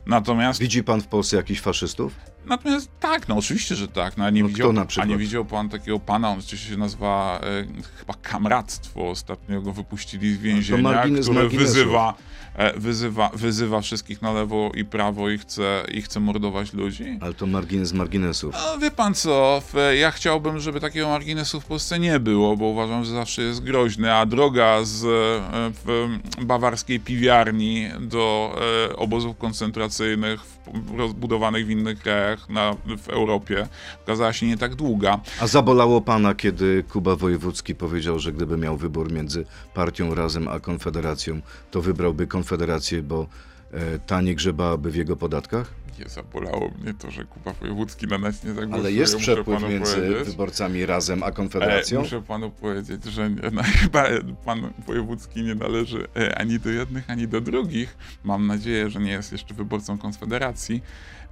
Natomiast, 0.07 0.61
Widzi 0.61 0.85
pan 0.85 1.01
w 1.01 1.07
Polsce 1.07 1.37
jakichś 1.37 1.61
faszystów? 1.61 2.13
natomiast 2.47 2.91
tak, 3.01 3.29
no 3.29 3.37
oczywiście, 3.37 3.75
że 3.77 3.89
tak. 3.89 4.17
No, 4.17 4.25
a, 4.25 4.31
nie 4.31 4.43
No 4.43 4.49
widział, 4.49 4.73
a 5.01 5.05
nie 5.05 5.17
widział 5.17 5.45
pan 5.45 5.69
takiego 5.69 6.01
pana, 6.01 6.31
on 6.31 6.39
oczywiście 6.39 6.71
się 6.71 6.77
nazywa 6.77 7.41
e, 7.43 7.67
chyba 7.99 8.15
Kamractwo. 8.23 9.11
Ostatnio 9.11 9.63
go 9.63 9.73
wypuścili 9.73 10.35
z 10.35 10.39
więzienia, 10.39 10.83
margines 10.83 11.27
które 11.27 11.49
wyzywa, 11.49 12.15
e, 12.55 12.81
wyzywa, 12.81 13.31
wyzywa 13.35 13.81
wszystkich 13.81 14.23
na 14.23 14.33
lewo 14.33 14.71
i 14.75 14.85
prawo 14.85 15.31
i 15.31 15.39
chce, 15.39 15.85
i 15.93 16.03
chce 16.03 16.21
mordować 16.21 16.73
ludzi. 16.73 17.19
Ale 17.21 17.35
to 17.35 17.47
margines 17.47 17.93
marginesów. 17.93 18.55
No, 18.55 18.79
wie 18.79 18.91
pan 18.91 19.15
co, 19.15 19.63
ja 19.99 20.11
chciałbym, 20.11 20.61
żeby 20.61 20.81
takiego 20.81 21.09
marginesu 21.09 21.61
w 21.61 21.65
Polsce 21.65 21.99
nie 21.99 22.21
było, 22.21 22.57
bo 22.57 22.65
uważam, 22.65 23.05
że 23.05 23.13
zawsze 23.13 23.43
jest 23.43 23.63
groźny, 23.63 24.15
a 24.15 24.27
droga 24.27 24.85
z 24.85 25.05
e, 25.05 26.45
bawarskiej 26.45 27.01
piwiarni 27.01 27.89
do 28.01 28.57
e, 28.91 28.97
obozów 28.97 29.39
koncentracyjnych 29.39 29.94
w, 29.99 30.99
rozbudowanych 30.99 31.67
w 31.67 31.71
innych 31.71 31.99
krajach 31.99 32.49
na, 32.49 32.77
w 32.99 33.09
Europie 33.09 33.69
okazała 34.05 34.33
się 34.33 34.47
nie 34.47 34.57
tak 34.57 34.75
długa. 34.75 35.21
A 35.41 35.47
zabolało 35.47 36.01
pana, 36.01 36.35
kiedy 36.35 36.85
Kuba 36.89 37.17
Wojewódzki 37.17 37.75
powiedział, 37.75 38.19
że 38.19 38.33
gdyby 38.33 38.57
miał 38.57 38.77
wybór 38.77 39.13
między 39.13 39.45
partią 39.75 40.15
Razem 40.15 40.49
a 40.49 40.61
Konfederacją, 40.61 41.41
to 41.71 41.83
wybrałby 41.83 42.27
Konfederację, 42.27 43.03
bo 43.03 43.27
e, 43.73 43.99
ta 43.99 44.21
nie 44.21 44.35
grzebałaby 44.35 44.91
w 44.91 44.97
jego 44.97 45.17
podatkach? 45.17 45.84
Nie 45.99 46.09
zabolało 46.09 46.71
mnie 46.83 46.95
to, 46.95 47.11
że 47.11 47.25
Kuba 47.25 47.53
Wojewódzki 47.53 48.07
na 48.07 48.19
nas 48.19 48.45
nie 48.45 48.51
zagłosuje. 48.55 48.81
Ale 48.81 48.93
jest 48.93 49.17
przepływ 49.17 49.63
między 49.63 49.97
powiedzieć. 49.97 50.29
wyborcami 50.29 50.87
Razem 50.87 51.23
a 51.23 51.27
E, 51.27 51.33
Konfederacją? 51.33 52.01
muszę 52.01 52.23
panu 52.23 52.51
powiedzieć, 52.51 53.05
że 53.05 53.31
nie, 53.31 53.51
no, 53.53 53.63
chyba 53.63 54.05
pan 54.45 54.73
Wojewódzki 54.87 55.43
nie 55.43 55.55
należy 55.55 56.09
e, 56.17 56.39
ani 56.39 56.59
do 56.61 56.71
jednych, 56.71 57.11
ani 57.11 57.29
do 57.29 57.41
drugich. 57.41 57.97
Mam 58.25 58.47
nadzieję, 58.47 58.91
że 58.91 59.01
nie 59.01 59.11
jest 59.13 59.33
jeszcze 59.33 59.55
wyborcą 59.55 59.99
Konfederacji. 59.99 60.83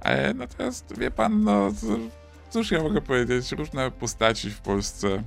E, 0.01 0.33
natomiast 0.33 0.99
wie 0.99 1.11
pan, 1.11 1.43
no 1.43 1.71
cóż 2.49 2.71
ja 2.71 2.83
mogę 2.83 3.01
powiedzieć, 3.01 3.51
różne 3.51 3.91
postaci 3.91 4.49
w 4.49 4.61
Polsce 4.61 5.23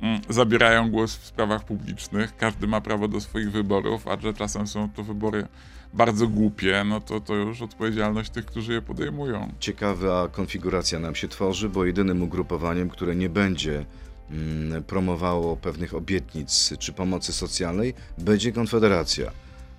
mm, 0.00 0.20
zabierają 0.28 0.90
głos 0.90 1.16
w 1.16 1.26
sprawach 1.26 1.64
publicznych. 1.64 2.36
Każdy 2.36 2.66
ma 2.66 2.80
prawo 2.80 3.08
do 3.08 3.20
swoich 3.20 3.52
wyborów, 3.52 4.08
a 4.08 4.20
że 4.20 4.34
czasem 4.34 4.66
są 4.66 4.90
to 4.90 5.04
wybory 5.04 5.46
bardzo 5.92 6.28
głupie, 6.28 6.84
no 6.86 7.00
to 7.00 7.20
to 7.20 7.34
już 7.34 7.62
odpowiedzialność 7.62 8.30
tych, 8.30 8.46
którzy 8.46 8.72
je 8.72 8.82
podejmują. 8.82 9.52
Ciekawa 9.60 10.28
konfiguracja 10.28 10.98
nam 10.98 11.14
się 11.14 11.28
tworzy, 11.28 11.68
bo 11.68 11.84
jedynym 11.84 12.22
ugrupowaniem, 12.22 12.88
które 12.90 13.16
nie 13.16 13.28
będzie 13.28 13.84
mm, 14.30 14.82
promowało 14.84 15.56
pewnych 15.56 15.94
obietnic 15.94 16.74
czy 16.78 16.92
pomocy 16.92 17.32
socjalnej, 17.32 17.94
będzie 18.18 18.52
Konfederacja. 18.52 19.30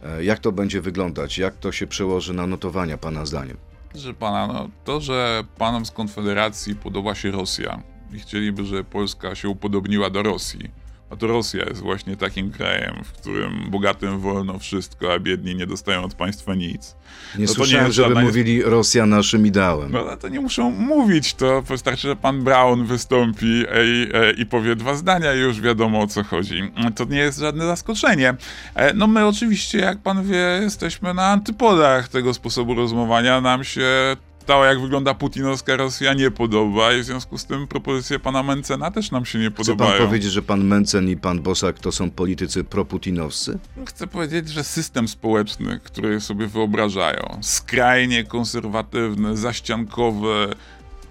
E, 0.03 0.23
Jak 0.23 0.39
to 0.39 0.51
będzie 0.51 0.81
wyglądać? 0.81 1.37
Jak 1.37 1.55
to 1.55 1.71
się 1.71 1.87
przełoży 1.87 2.33
na 2.33 2.47
notowania, 2.47 2.97
Pana 2.97 3.25
zdaniem? 3.25 3.57
Że 3.95 4.13
pana, 4.13 4.47
no 4.53 4.69
to, 4.85 5.01
że 5.01 5.43
panom 5.57 5.85
z 5.85 5.91
Konfederacji 5.91 6.75
podoba 6.75 7.15
się 7.15 7.31
Rosja 7.31 7.83
i 8.13 8.19
chcieliby, 8.19 8.65
żeby 8.65 8.83
Polska 8.83 9.35
się 9.35 9.49
upodobniła 9.49 10.09
do 10.09 10.23
Rosji, 10.23 10.71
a 11.11 11.15
to 11.15 11.27
Rosja 11.27 11.65
jest 11.69 11.81
właśnie 11.81 12.17
takim 12.17 12.51
krajem, 12.51 13.03
w 13.03 13.11
którym 13.11 13.69
bogatym 13.69 14.19
wolno 14.19 14.59
wszystko, 14.59 15.13
a 15.13 15.19
biedni 15.19 15.55
nie 15.55 15.67
dostają 15.67 16.03
od 16.03 16.13
państwa 16.13 16.55
nic. 16.55 16.95
Nie 17.35 17.35
No 17.35 17.41
nie 17.41 17.47
słyszałem, 17.47 17.85
jest 17.85 17.95
żeby 17.97 18.21
mówili 18.21 18.63
Rosja 18.63 19.05
naszym 19.05 19.47
ideałem. 19.47 19.91
No 19.91 20.17
to 20.17 20.29
nie 20.29 20.39
muszą 20.39 20.71
mówić, 20.71 21.33
to 21.33 21.61
wystarczy, 21.61 22.07
że 22.07 22.15
pan 22.15 22.43
Brown 22.43 22.85
wystąpi 22.85 23.63
i, 23.83 24.07
i 24.41 24.45
powie 24.45 24.75
dwa 24.75 24.95
zdania 24.95 25.33
i 25.35 25.39
już 25.39 25.61
wiadomo 25.61 26.01
o 26.01 26.07
co 26.07 26.23
chodzi. 26.23 26.71
To 26.95 27.05
nie 27.05 27.17
jest 27.19 27.39
żadne 27.39 27.65
zaskoczenie. 27.65 28.33
E, 28.75 28.93
No 28.93 29.07
my 29.07 29.25
oczywiście, 29.25 29.77
jak 29.77 29.97
pan 29.97 30.23
wie, 30.23 30.59
jesteśmy 30.61 31.13
na 31.13 31.27
antypodach 31.27 32.07
tego 32.07 32.33
sposobu 32.33 32.75
rozmowania. 32.75 33.41
Nam 33.41 33.63
się 33.63 34.15
to, 34.45 34.65
jak 34.65 34.81
wygląda 34.81 35.13
putinowska 35.13 35.75
Rosja 35.75 36.13
nie 36.13 36.31
podoba 36.31 36.93
i 36.93 37.01
w 37.01 37.05
związku 37.05 37.37
z 37.37 37.45
tym 37.45 37.67
propozycje 37.67 38.19
pana 38.19 38.43
Mencena 38.43 38.91
też 38.91 39.11
nam 39.11 39.25
się 39.25 39.39
nie 39.39 39.45
Chce 39.51 39.55
pan 39.55 39.65
podobają. 39.65 40.05
powiedzieć, 40.05 40.31
że 40.31 40.41
pan 40.41 40.63
Mencen 40.63 41.09
i 41.09 41.17
pan 41.17 41.39
Bosak 41.41 41.79
to 41.79 41.91
są 41.91 42.11
politycy 42.11 42.63
proputinowscy? 42.63 43.59
Chcę 43.85 44.07
powiedzieć, 44.07 44.49
że 44.49 44.63
system 44.63 45.07
społeczny, 45.07 45.79
który 45.83 46.21
sobie 46.21 46.47
wyobrażają, 46.47 47.37
skrajnie 47.41 48.23
konserwatywny, 48.23 49.37
zaściankowy, 49.37 50.47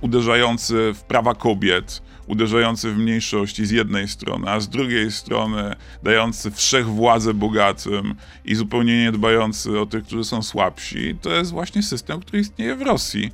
uderzający 0.01 0.93
w 0.95 1.03
prawa 1.03 1.35
kobiet, 1.35 2.03
uderzający 2.27 2.93
w 2.93 2.99
mniejszości 2.99 3.67
z 3.67 3.71
jednej 3.71 4.09
strony, 4.09 4.51
a 4.51 4.61
z 4.61 4.69
drugiej 4.69 5.13
strony 5.13 5.77
dający 6.03 6.51
wszechwładzę 6.51 7.35
bogatym 7.35 8.15
i 8.45 8.55
zupełnie 8.55 9.03
nie 9.03 9.13
dbający 9.13 9.81
o 9.81 9.87
tych, 9.87 10.05
którzy 10.05 10.25
są 10.25 10.43
słabsi, 10.43 11.17
to 11.23 11.31
jest 11.31 11.51
właśnie 11.51 11.83
system, 11.83 12.21
który 12.21 12.41
istnieje 12.41 12.77
w 12.77 12.83
Rosji. 12.83 13.33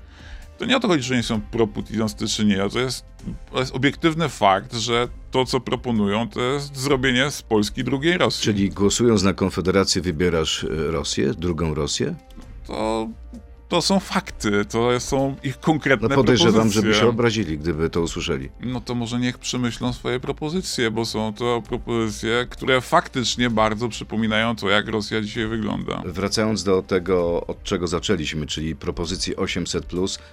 To 0.59 0.65
nie 0.65 0.77
o 0.77 0.81
to 0.81 0.89
chodzi, 0.89 1.03
że 1.03 1.17
nie 1.17 1.23
są 1.23 1.41
proputinowscy 1.41 2.29
czy 2.29 2.45
nie, 2.45 2.71
to 2.71 2.79
jest, 2.79 3.05
to 3.53 3.59
jest 3.61 3.75
obiektywny 3.75 4.29
fakt, 4.29 4.75
że 4.75 5.09
to, 5.31 5.45
co 5.45 5.61
proponują, 5.61 6.29
to 6.29 6.41
jest 6.41 6.77
zrobienie 6.77 7.31
z 7.31 7.43
Polski 7.43 7.85
drugiej 7.85 8.19
Rosji. 8.19 8.45
Czyli 8.45 8.71
głosując 8.71 9.23
na 9.23 9.33
Konfederację 9.33 10.03
wybierasz 10.03 10.65
e, 10.65 10.69
Rosję, 10.91 11.35
drugą 11.35 11.75
Rosję? 11.75 12.15
to, 12.67 13.09
to 13.69 13.83
są 13.83 14.01
fakty, 14.01 14.65
to 14.65 15.01
są 15.01 15.37
ich 15.43 15.61
konkretne 15.61 16.09
No 16.09 16.15
podejrzewam, 16.15 16.53
propozycje. 16.55 16.83
żeby 16.83 16.95
się 16.95 17.07
obrazili, 17.09 17.59
gdyby 17.59 17.91
to 17.91 18.01
usłyszeli. 18.01 18.49
No 18.61 18.81
to 18.81 18.95
może 18.95 19.21
niech 19.21 19.39
przemyślą 19.39 19.93
swoje 19.93 20.21
propozycje, 20.21 20.91
bo 20.91 21.05
są 21.05 21.35
to 21.35 21.63
propozycje, 21.69 22.47
które 22.51 22.81
faktycznie 22.81 23.51
bardzo 23.51 23.89
przypominają 23.89 24.57
to, 24.57 24.69
jak 24.69 24.89
Rosja 24.89 25.21
dzisiaj 25.21 25.47
wygląda. 25.47 26.03
Wracając 26.07 26.65
do 26.65 26.83
tego, 26.83 27.47
od 27.47 27.63
czego 27.63 27.87
zaczęliśmy, 27.87 28.47
czyli 28.47 28.77
propozycji 28.77 29.37
800, 29.37 29.87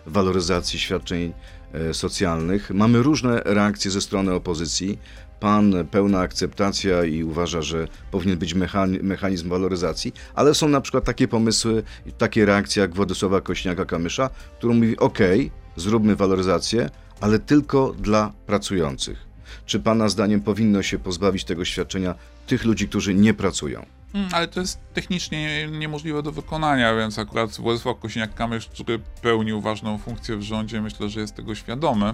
waloryzacji 0.05 0.79
świadczeń 0.79 1.33
e, 1.73 1.93
socjalnych, 1.93 2.71
mamy 2.71 3.03
różne 3.03 3.41
reakcje 3.45 3.91
ze 3.91 4.01
strony 4.01 4.33
opozycji. 4.33 4.99
Pan 5.43 5.73
pełna 5.91 6.19
akceptacja 6.19 7.03
i 7.03 7.23
uważa, 7.23 7.62
że 7.62 7.88
powinien 8.12 8.38
być 8.38 8.56
mechan- 8.56 9.03
mechanizm 9.03 9.49
waloryzacji, 9.49 10.13
ale 10.36 10.53
są 10.53 10.67
na 10.67 10.82
przykład 10.82 11.03
takie 11.03 11.27
pomysły, 11.27 11.84
takie 12.17 12.45
reakcje 12.45 12.82
jak 12.82 12.95
Władysława 12.95 13.39
Kośniaka-Kamysza, 13.39 14.29
który 14.58 14.73
mówi: 14.73 14.97
OK, 14.97 15.19
zróbmy 15.75 16.15
waloryzację, 16.15 16.89
ale 17.21 17.39
tylko 17.39 17.93
dla 17.93 18.34
pracujących. 18.45 19.17
Czy 19.65 19.79
Pana 19.79 20.10
zdaniem 20.10 20.41
powinno 20.41 20.84
się 20.84 20.99
pozbawić 20.99 21.43
tego 21.43 21.65
świadczenia 21.65 22.15
tych 22.47 22.65
ludzi, 22.65 22.88
którzy 22.88 23.13
nie 23.13 23.34
pracują? 23.34 23.86
Mm, 24.13 24.30
Ale 24.32 24.47
to 24.47 24.60
jest 24.60 24.80
technicznie 24.93 25.67
niemożliwe 25.67 26.23
do 26.23 26.32
wykonania, 26.32 26.95
więc 26.95 27.19
akurat 27.19 27.52
Władysław 27.52 27.97
Kosiniak-Kamysz, 27.97 28.69
który 28.69 28.99
pełnił 29.21 29.62
ważną 29.62 29.97
funkcję 29.97 30.38
w 30.38 30.41
rządzie, 30.41 30.82
myślę, 30.82 31.10
że 31.10 31.19
jest 31.19 31.36
tego 31.36 31.56
świadomy. 31.56 32.13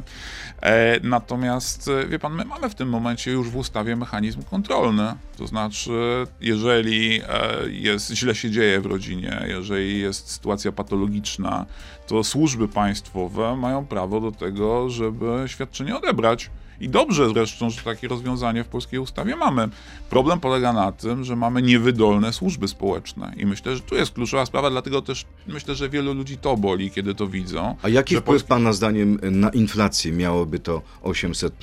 E, 0.62 1.00
natomiast, 1.04 1.88
e, 1.88 2.08
wie 2.08 2.20
pan, 2.20 2.34
my 2.34 2.46
mamy 2.46 2.70
w 2.70 2.76
tym 2.76 2.90
momencie 2.90 3.32
już 3.32 3.50
w 3.50 3.58
ustawie 3.58 3.96
mechanizm 3.96 4.44
kontrolny. 4.44 5.14
To 5.38 5.48
znaczy, 5.48 5.92
jeżeli 6.42 7.22
e, 7.22 7.70
jest, 7.70 8.12
źle 8.12 8.36
się 8.36 8.52
dzieje 8.52 8.82
w 8.82 8.86
rodzinie, 8.86 9.46
jeżeli 9.48 10.00
jest 10.00 10.32
sytuacja 10.32 10.72
patologiczna, 10.72 11.66
to 12.08 12.24
służby 12.24 12.68
państwowe 12.68 13.56
mają 13.56 13.86
prawo 13.86 14.22
do 14.22 14.32
tego, 14.32 14.90
żeby 14.90 15.44
świadczenie 15.48 15.98
odebrać. 15.98 16.50
I 16.80 16.90
dobrze 16.90 17.30
zresztą, 17.30 17.70
że 17.70 17.82
takie 17.82 18.08
rozwiązanie 18.08 18.64
w 18.64 18.68
polskiej 18.68 19.00
ustawie 19.00 19.36
mamy. 19.36 19.70
Problem 20.10 20.40
polega 20.40 20.74
na 20.74 20.92
tym, 20.92 21.24
że 21.24 21.36
mamy 21.36 21.62
niewydolne 21.62 22.34
służby 22.34 22.68
społeczne. 22.68 23.34
I 23.38 23.46
myślę, 23.46 23.76
że 23.76 23.82
tu 23.82 23.96
jest 23.96 24.12
kluczowa 24.12 24.46
sprawa, 24.46 24.70
dlatego 24.70 25.02
też 25.02 25.26
myślę, 25.48 25.76
że 25.76 25.90
wielu 25.90 26.14
ludzi 26.14 26.38
to 26.38 26.58
boli, 26.58 26.92
kiedy 26.92 27.16
to 27.16 27.28
widzą. 27.28 27.76
A 27.82 27.90
jaki 27.90 28.16
wpływ 28.16 28.44
Pana 28.44 28.74
zdaniem 28.74 29.20
na 29.32 29.50
inflację 29.50 30.12
miałoby 30.12 30.60
to 30.60 30.82
800? 31.02 31.54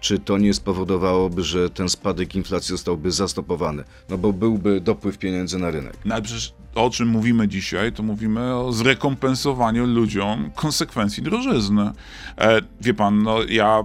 Czy 0.00 0.18
to 0.18 0.38
nie 0.38 0.54
spowodowałoby, 0.54 1.42
że 1.42 1.70
ten 1.70 1.88
spadek 1.88 2.34
inflacji 2.34 2.68
zostałby 2.68 3.10
zastopowany? 3.10 3.84
No 4.08 4.18
bo 4.18 4.32
byłby 4.32 4.80
dopływ 4.80 5.18
pieniędzy 5.18 5.58
na 5.58 5.70
rynek. 5.70 5.96
No 6.04 6.14
ale 6.14 6.22
przecież 6.22 6.54
o 6.74 6.90
czym 6.90 7.08
mówimy 7.08 7.48
dzisiaj, 7.48 7.92
to 7.92 8.02
mówimy 8.02 8.54
o 8.54 8.72
zrekompensowaniu 8.72 9.86
ludziom 9.86 10.50
konsekwencji 10.54 11.22
drożyzny. 11.22 11.90
E, 12.38 12.60
wie 12.80 12.94
pan, 12.94 13.22
no 13.22 13.42
ja 13.48 13.84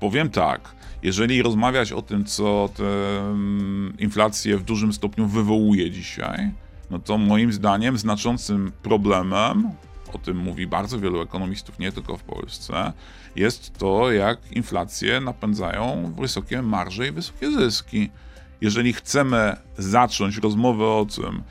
powiem 0.00 0.30
tak. 0.30 0.74
Jeżeli 1.02 1.42
rozmawiać 1.42 1.92
o 1.92 2.02
tym, 2.02 2.24
co 2.24 2.68
tę 2.76 2.84
mm, 3.20 3.94
inflację 3.98 4.58
w 4.58 4.62
dużym 4.62 4.92
stopniu 4.92 5.26
wywołuje 5.26 5.90
dzisiaj, 5.90 6.50
no 6.90 6.98
to 6.98 7.18
moim 7.18 7.52
zdaniem 7.52 7.98
znaczącym 7.98 8.72
problemem, 8.82 9.70
o 10.14 10.18
tym 10.18 10.36
mówi 10.36 10.66
bardzo 10.66 10.98
wielu 10.98 11.20
ekonomistów, 11.20 11.78
nie 11.78 11.92
tylko 11.92 12.16
w 12.16 12.22
Polsce, 12.22 12.92
jest 13.36 13.78
to, 13.78 14.12
jak 14.12 14.52
inflację 14.52 15.20
napędzają 15.20 16.14
wysokie 16.18 16.62
marże 16.62 17.08
i 17.08 17.12
wysokie 17.12 17.50
zyski. 17.50 18.10
Jeżeli 18.60 18.92
chcemy 18.92 19.56
zacząć 19.78 20.38
rozmowę 20.38 20.84
o 20.86 21.06
tym, 21.16 21.42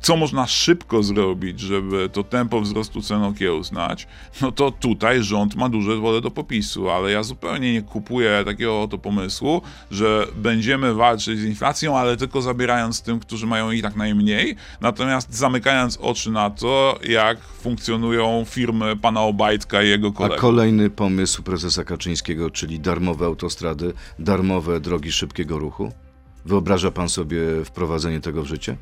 co 0.00 0.16
można 0.16 0.46
szybko 0.46 1.02
zrobić, 1.02 1.60
żeby 1.60 2.08
to 2.12 2.24
tempo 2.24 2.60
wzrostu 2.60 3.02
cen 3.02 3.22
okiełznać, 3.22 4.06
no 4.40 4.52
to 4.52 4.70
tutaj 4.70 5.22
rząd 5.22 5.54
ma 5.54 5.68
duże 5.68 6.00
pole 6.00 6.20
do 6.20 6.30
popisu, 6.30 6.90
ale 6.90 7.10
ja 7.12 7.22
zupełnie 7.22 7.72
nie 7.72 7.82
kupuję 7.82 8.42
takiego 8.44 8.82
oto 8.82 8.98
pomysłu, 8.98 9.62
że 9.90 10.26
będziemy 10.36 10.94
walczyć 10.94 11.38
z 11.38 11.44
inflacją, 11.44 11.98
ale 11.98 12.16
tylko 12.16 12.42
zabierając 12.42 13.02
tym, 13.02 13.20
którzy 13.20 13.46
mają 13.46 13.70
i 13.70 13.82
tak 13.82 13.96
najmniej, 13.96 14.56
natomiast 14.80 15.34
zamykając 15.34 15.96
oczy 16.00 16.30
na 16.30 16.50
to, 16.50 16.98
jak 17.08 17.40
funkcjonują 17.40 18.44
firmy 18.48 18.96
pana 18.96 19.20
Obajtka 19.20 19.82
i 19.82 19.88
jego 19.88 20.08
A 20.08 20.12
kolegów. 20.12 20.40
kolejny 20.40 20.90
pomysł 20.90 21.42
prezesa 21.42 21.84
Kaczyńskiego, 21.84 22.50
czyli 22.50 22.80
darmowe 22.80 23.26
autostrady, 23.26 23.92
darmowe 24.18 24.80
drogi 24.80 25.12
szybkiego 25.12 25.58
ruchu? 25.58 25.92
Wyobraża 26.44 26.90
Pan 26.90 27.08
sobie 27.08 27.38
wprowadzenie 27.64 28.20
tego 28.20 28.42
w 28.42 28.46
życie? 28.46 28.76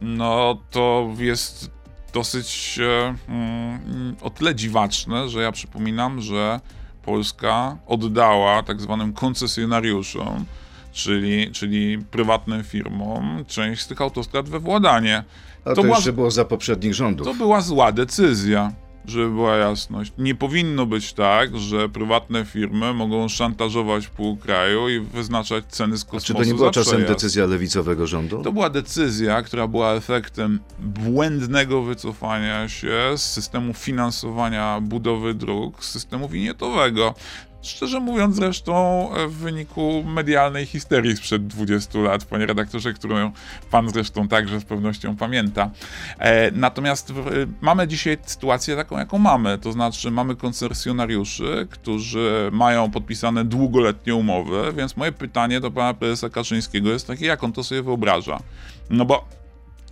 No 0.00 0.58
to 0.70 1.08
jest 1.18 1.70
dosyć 2.12 2.78
e, 2.82 3.14
mm, 3.28 4.16
o 4.22 4.30
tyle 4.30 4.54
dziwaczne, 4.54 5.28
że 5.28 5.42
ja 5.42 5.52
przypominam, 5.52 6.20
że 6.20 6.60
Polska 7.02 7.76
oddała 7.86 8.62
tak 8.62 8.80
zwanym 8.80 9.12
koncesjonariuszom, 9.12 10.44
czyli, 10.92 11.50
czyli 11.52 11.98
prywatnym 11.98 12.64
firmom, 12.64 13.44
część 13.48 13.82
z 13.82 13.86
tych 13.86 14.00
autostrad 14.00 14.48
we 14.48 14.58
władanie. 14.60 15.24
A 15.64 15.68
to, 15.68 15.74
To 15.74 15.82
była- 15.82 15.96
jeszcze 15.96 16.12
było 16.12 16.30
za 16.30 16.44
poprzednich 16.44 16.94
rządów. 16.94 17.26
To 17.26 17.34
była 17.34 17.60
zła 17.60 17.92
decyzja, 17.92 18.72
żeby 19.06 19.30
była 19.30 19.56
jasność. 19.56 20.12
Nie 20.18 20.34
powinno 20.34 20.86
być 20.86 21.12
tak, 21.12 21.58
że 21.58 21.88
prywatne 21.88 22.44
firmy 22.44 22.94
mogą 22.94 23.28
szantażować 23.28 24.06
pół 24.08 24.36
kraju 24.36 24.88
i 24.88 25.00
wyznaczać 25.00 25.64
ceny 25.68 25.96
z 25.98 26.04
kosmosu 26.04 26.26
Czy 26.26 26.34
to 26.34 26.44
nie 26.44 26.54
była 26.54 26.68
za 26.68 26.72
czasem 26.72 26.92
przejazd. 26.92 27.12
decyzja 27.12 27.46
lewicowego 27.46 28.06
rządu? 28.06 28.42
To 28.42 28.52
była 28.52 28.70
decyzja, 28.70 29.42
która 29.42 29.66
była 29.68 29.92
efektem 29.94 30.60
błędnego 30.78 31.82
wycofania 31.82 32.68
się 32.68 33.12
z 33.16 33.22
systemu 33.32 33.74
finansowania 33.74 34.80
budowy 34.80 35.34
dróg, 35.34 35.84
z 35.84 35.90
systemu 35.90 36.28
winietowego. 36.28 37.14
Szczerze 37.62 38.00
mówiąc, 38.00 38.36
zresztą 38.36 38.74
e, 39.14 39.28
w 39.28 39.34
wyniku 39.34 40.04
medialnej 40.06 40.66
histerii 40.66 41.16
sprzed 41.16 41.46
20 41.46 41.98
lat, 41.98 42.24
panie 42.24 42.46
redaktorze, 42.46 42.92
którą 42.92 43.32
pan 43.70 43.90
zresztą 43.90 44.28
także 44.28 44.60
z 44.60 44.64
pewnością 44.64 45.16
pamięta. 45.16 45.70
E, 46.18 46.50
natomiast 46.50 47.12
w, 47.12 47.46
mamy 47.60 47.88
dzisiaj 47.88 48.18
sytuację 48.26 48.76
taką, 48.76 48.98
jaką 48.98 49.18
mamy. 49.18 49.58
To 49.58 49.72
znaczy, 49.72 50.10
mamy 50.10 50.36
koncesjonariuszy, 50.36 51.68
którzy 51.70 52.48
mają 52.52 52.90
podpisane 52.90 53.44
długoletnie 53.44 54.14
umowy, 54.14 54.72
więc 54.76 54.96
moje 54.96 55.12
pytanie 55.12 55.60
do 55.60 55.70
pana 55.70 55.94
prezesa 55.94 56.30
Kaczyńskiego 56.30 56.90
jest 56.90 57.06
takie, 57.06 57.26
jak 57.26 57.44
on 57.44 57.52
to 57.52 57.64
sobie 57.64 57.82
wyobraża. 57.82 58.38
No 58.90 59.04
bo 59.04 59.28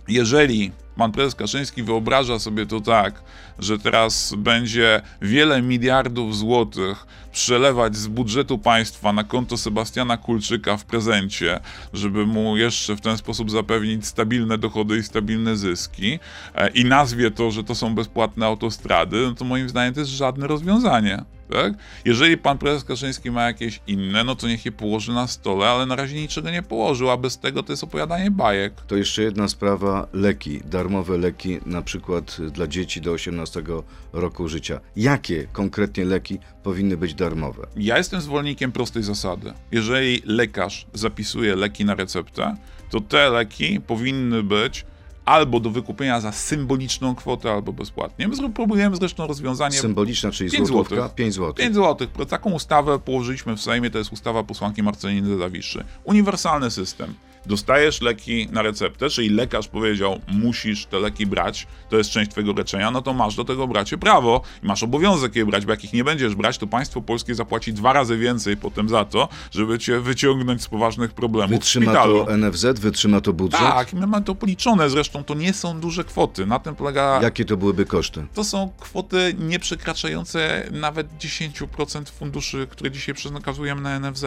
jeżeli 0.07 0.71
pan 0.97 1.11
prezes 1.11 1.35
Kaczyński 1.35 1.83
wyobraża 1.83 2.39
sobie 2.39 2.65
to 2.65 2.81
tak, 2.81 3.23
że 3.59 3.79
teraz 3.79 4.33
będzie 4.37 5.01
wiele 5.21 5.61
miliardów 5.61 6.37
złotych 6.37 7.07
przelewać 7.35 7.95
z 7.95 8.07
budżetu 8.07 8.57
państwa 8.57 9.13
na 9.13 9.23
konto 9.23 9.57
Sebastiana 9.57 10.17
Kulczyka 10.17 10.77
w 10.77 10.85
prezencie, 10.85 11.59
żeby 11.93 12.25
mu 12.25 12.57
jeszcze 12.57 12.95
w 12.95 13.01
ten 13.01 13.17
sposób 13.17 13.51
zapewnić 13.51 14.07
stabilne 14.07 14.57
dochody 14.57 14.97
i 14.97 15.03
stabilne 15.03 15.55
zyski 15.55 16.19
e, 16.55 16.69
i 16.69 16.85
nazwie 16.85 17.31
to, 17.31 17.51
że 17.51 17.63
to 17.63 17.75
są 17.75 17.95
bezpłatne 17.95 18.45
autostrady, 18.45 19.17
no 19.21 19.33
to 19.33 19.45
moim 19.45 19.69
zdaniem 19.69 19.93
to 19.93 19.99
jest 19.99 20.11
żadne 20.11 20.47
rozwiązanie. 20.47 21.23
Tak? 21.49 21.73
Jeżeli 22.05 22.37
pan 22.37 22.57
prezes 22.57 22.83
Kaczyński 22.83 23.31
ma 23.31 23.43
jakieś 23.43 23.81
inne, 23.87 24.23
no 24.23 24.35
to 24.35 24.47
niech 24.47 24.65
je 24.65 24.71
położy 24.71 25.11
na 25.11 25.27
stole, 25.27 25.67
ale 25.67 25.85
na 25.85 25.95
razie 25.95 26.21
niczego 26.21 26.51
nie 26.51 26.63
położył, 26.63 27.09
a 27.09 27.17
bez 27.17 27.37
tego 27.37 27.63
to 27.63 27.73
jest 27.73 27.83
opowiadanie 27.83 28.31
bajek. 28.31 28.73
To 28.87 28.95
jeszcze 28.95 29.23
jedna 29.23 29.47
sprawa, 29.47 30.07
leki, 30.13 30.61
darmowe 30.65 31.17
leki, 31.17 31.59
na 31.65 31.81
przykład 31.81 32.37
dla 32.51 32.67
dzieci 32.67 33.01
do 33.01 33.11
18 33.11 33.63
roku 34.13 34.47
życia. 34.47 34.79
Jakie 34.95 35.47
konkretnie 35.51 36.05
leki 36.05 36.39
powinny 36.63 36.97
być 36.97 37.13
darmowe? 37.13 37.24
Ja 37.75 37.97
jestem 37.97 38.21
zwolennikiem 38.21 38.71
prostej 38.71 39.03
zasady. 39.03 39.53
Jeżeli 39.71 40.21
lekarz 40.25 40.85
zapisuje 40.93 41.55
leki 41.55 41.85
na 41.85 41.95
receptę, 41.95 42.55
to 42.89 43.01
te 43.01 43.29
leki 43.29 43.81
powinny 43.81 44.43
być 44.43 44.85
albo 45.25 45.59
do 45.59 45.69
wykupienia 45.69 46.21
za 46.21 46.31
symboliczną 46.31 47.15
kwotę, 47.15 47.51
albo 47.51 47.73
bezpłatnie. 47.73 48.27
My 48.27 48.49
próbujemy 48.49 48.95
zresztą 48.95 49.27
rozwiązanie 49.27 49.77
Symboliczna, 49.77 50.31
czyli 50.31 50.51
Pięć 50.51 50.67
złotówka, 50.67 50.95
złotych. 50.95 51.15
5 51.15 51.33
zł. 51.33 51.53
5 51.53 51.75
zł. 51.75 52.07
Taką 52.29 52.51
ustawę 52.51 52.99
położyliśmy 52.99 53.55
w 53.57 53.61
Sejmie, 53.61 53.89
to 53.89 53.97
jest 53.97 54.13
ustawa 54.13 54.43
posłanki 54.43 54.83
Marceliny 54.83 55.37
Zawiszy. 55.37 55.83
Uniwersalny 56.03 56.71
system. 56.71 57.13
Dostajesz 57.45 58.01
leki 58.01 58.47
na 58.51 58.61
receptę, 58.61 59.09
czyli 59.09 59.29
lekarz 59.29 59.67
powiedział, 59.67 60.19
musisz 60.27 60.85
te 60.85 60.99
leki 60.99 61.25
brać, 61.25 61.67
to 61.89 61.97
jest 61.97 62.09
część 62.09 62.31
twojego 62.31 62.53
leczenia, 62.53 62.91
no 62.91 63.01
to 63.01 63.13
masz 63.13 63.35
do 63.35 63.43
tego 63.43 63.67
bracie 63.67 63.97
prawo 63.97 64.41
i 64.63 64.65
masz 64.65 64.83
obowiązek 64.83 65.35
je 65.35 65.45
brać, 65.45 65.65
bo 65.65 65.71
jak 65.71 65.83
ich 65.83 65.93
nie 65.93 66.03
będziesz 66.03 66.35
brać, 66.35 66.57
to 66.57 66.67
państwo 66.67 67.01
polskie 67.01 67.35
zapłaci 67.35 67.73
dwa 67.73 67.93
razy 67.93 68.17
więcej 68.17 68.57
potem 68.57 68.89
za 68.89 69.05
to, 69.05 69.29
żeby 69.51 69.79
cię 69.79 69.99
wyciągnąć 69.99 70.61
z 70.61 70.67
poważnych 70.67 71.13
problemów 71.13 71.51
Wytrzyma 71.51 71.93
to 71.93 72.27
NFZ, 72.37 72.65
wytrzyma 72.79 73.21
to 73.21 73.33
budżet? 73.33 73.59
Tak, 73.59 73.93
my 73.93 74.07
mamy 74.07 74.25
to 74.25 74.35
policzone, 74.35 74.89
zresztą 74.89 75.23
to 75.23 75.33
nie 75.33 75.53
są 75.53 75.79
duże 75.79 76.03
kwoty, 76.03 76.45
na 76.45 76.59
tym 76.59 76.75
polega 76.75 77.19
Jakie 77.21 77.45
to 77.45 77.57
byłyby 77.57 77.85
koszty? 77.85 78.25
to 78.33 78.43
są 78.43 78.71
kwoty 78.79 79.35
nie 79.39 79.59
przekraczające 79.59 80.69
nawet 80.71 81.07
10% 81.19 82.09
funduszy, 82.09 82.67
które 82.69 82.91
dzisiaj 82.91 83.15
przekazujemy 83.15 83.81
na 83.81 83.99
NFZ. 83.99 84.25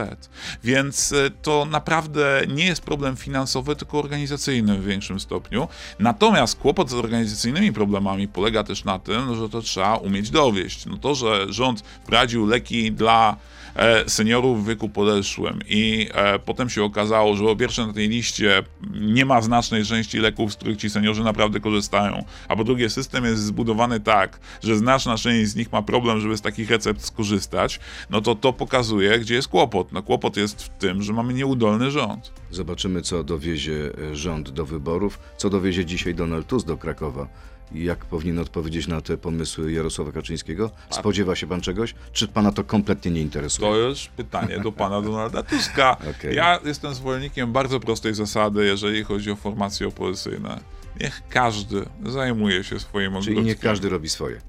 Więc 0.64 1.12
e, 1.12 1.30
to 1.42 1.66
naprawdę 1.70 2.42
nie 2.48 2.66
jest 2.66 2.82
problem 2.82 3.07
finansowy, 3.16 3.76
tylko 3.76 3.98
organizacyjny 3.98 4.78
w 4.78 4.84
większym 4.84 5.20
stopniu. 5.20 5.68
Natomiast 5.98 6.58
kłopot 6.58 6.90
z 6.90 6.94
organizacyjnymi 6.94 7.72
problemami 7.72 8.28
polega 8.28 8.64
też 8.64 8.84
na 8.84 8.98
tym, 8.98 9.36
że 9.36 9.48
to 9.48 9.62
trzeba 9.62 9.96
umieć 9.96 10.30
dowieść. 10.30 10.86
No 10.86 10.96
to, 10.96 11.14
że 11.14 11.52
rząd 11.52 11.80
wprowadził 11.80 12.46
leki 12.46 12.92
dla 12.92 13.36
e, 13.76 14.08
seniorów 14.08 14.64
w 14.64 14.68
wieku 14.68 14.88
podeszłym 14.88 15.58
i 15.68 16.08
e, 16.14 16.38
potem 16.38 16.70
się 16.70 16.84
okazało, 16.84 17.36
że 17.36 17.44
po 17.44 17.56
pierwsze 17.56 17.86
na 17.86 17.92
tej 17.92 18.08
liście 18.08 18.62
nie 19.00 19.24
ma 19.24 19.42
znacznej 19.42 19.84
części 19.84 20.18
leków, 20.18 20.52
z 20.52 20.56
których 20.56 20.76
ci 20.76 20.90
seniorzy 20.90 21.24
naprawdę 21.24 21.60
korzystają, 21.60 22.24
a 22.48 22.56
po 22.56 22.64
drugie 22.64 22.90
system 22.90 23.24
jest 23.24 23.42
zbudowany 23.42 24.00
tak, 24.00 24.40
że 24.62 24.76
znaczna 24.76 25.16
część 25.16 25.50
z 25.50 25.56
nich 25.56 25.72
ma 25.72 25.82
problem, 25.82 26.20
żeby 26.20 26.36
z 26.36 26.40
takich 26.40 26.70
recept 26.70 27.04
skorzystać, 27.04 27.80
no 28.10 28.20
to 28.20 28.34
to 28.34 28.52
pokazuje, 28.52 29.18
gdzie 29.18 29.34
jest 29.34 29.48
kłopot. 29.48 29.92
No 29.92 30.02
kłopot 30.02 30.36
jest 30.36 30.62
w 30.62 30.68
tym, 30.68 31.02
że 31.02 31.12
mamy 31.12 31.34
nieudolny 31.34 31.90
rząd. 31.90 32.32
Zobaczymy, 32.50 32.97
co 33.02 33.24
dowiezie 33.24 33.90
e, 34.12 34.16
rząd 34.16 34.50
do 34.50 34.66
wyborów, 34.66 35.18
co 35.36 35.50
dowiezie 35.50 35.84
dzisiaj 35.84 36.14
Donald 36.14 36.46
Tusk 36.46 36.66
do 36.66 36.76
Krakowa. 36.76 37.28
Jak 37.74 38.04
powinien 38.04 38.38
odpowiedzieć 38.38 38.86
na 38.86 39.00
te 39.00 39.16
pomysły 39.16 39.72
Jarosława 39.72 40.12
Kaczyńskiego? 40.12 40.70
Spodziewa 40.90 41.36
się 41.36 41.46
pan 41.46 41.60
czegoś? 41.60 41.94
Czy 42.12 42.28
pana 42.28 42.52
to 42.52 42.64
kompletnie 42.64 43.10
nie 43.10 43.20
interesuje? 43.20 43.70
To 43.70 43.76
już 43.76 44.06
pytanie 44.16 44.60
do 44.60 44.72
pana 44.72 45.02
Donalda 45.02 45.42
Tuska. 45.42 45.96
Okej. 46.18 46.36
Ja 46.36 46.60
jestem 46.64 46.94
zwolennikiem 46.94 47.52
bardzo 47.52 47.80
prostej 47.80 48.14
zasady, 48.14 48.66
jeżeli 48.66 49.04
chodzi 49.04 49.30
o 49.30 49.36
formacje 49.36 49.88
opozycyjne. 49.88 50.60
Niech 51.00 51.22
każdy 51.28 51.84
zajmuje 52.06 52.64
się 52.64 52.80
swoim 52.80 53.10
Czyli 53.10 53.18
ogródkiem. 53.20 53.44
niech 53.44 53.58
każdy 53.60 53.88
robi 53.88 54.08
swoje. 54.08 54.40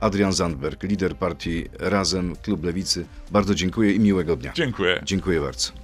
Adrian 0.00 0.32
Zandberg, 0.32 0.82
lider 0.82 1.16
partii 1.16 1.64
Razem, 1.78 2.36
Klub 2.42 2.64
Lewicy. 2.64 3.06
Bardzo 3.30 3.54
dziękuję 3.54 3.92
i 3.92 4.00
miłego 4.00 4.36
dnia. 4.36 4.52
Dziękuję. 4.54 5.00
Dziękuję 5.04 5.40
bardzo. 5.40 5.83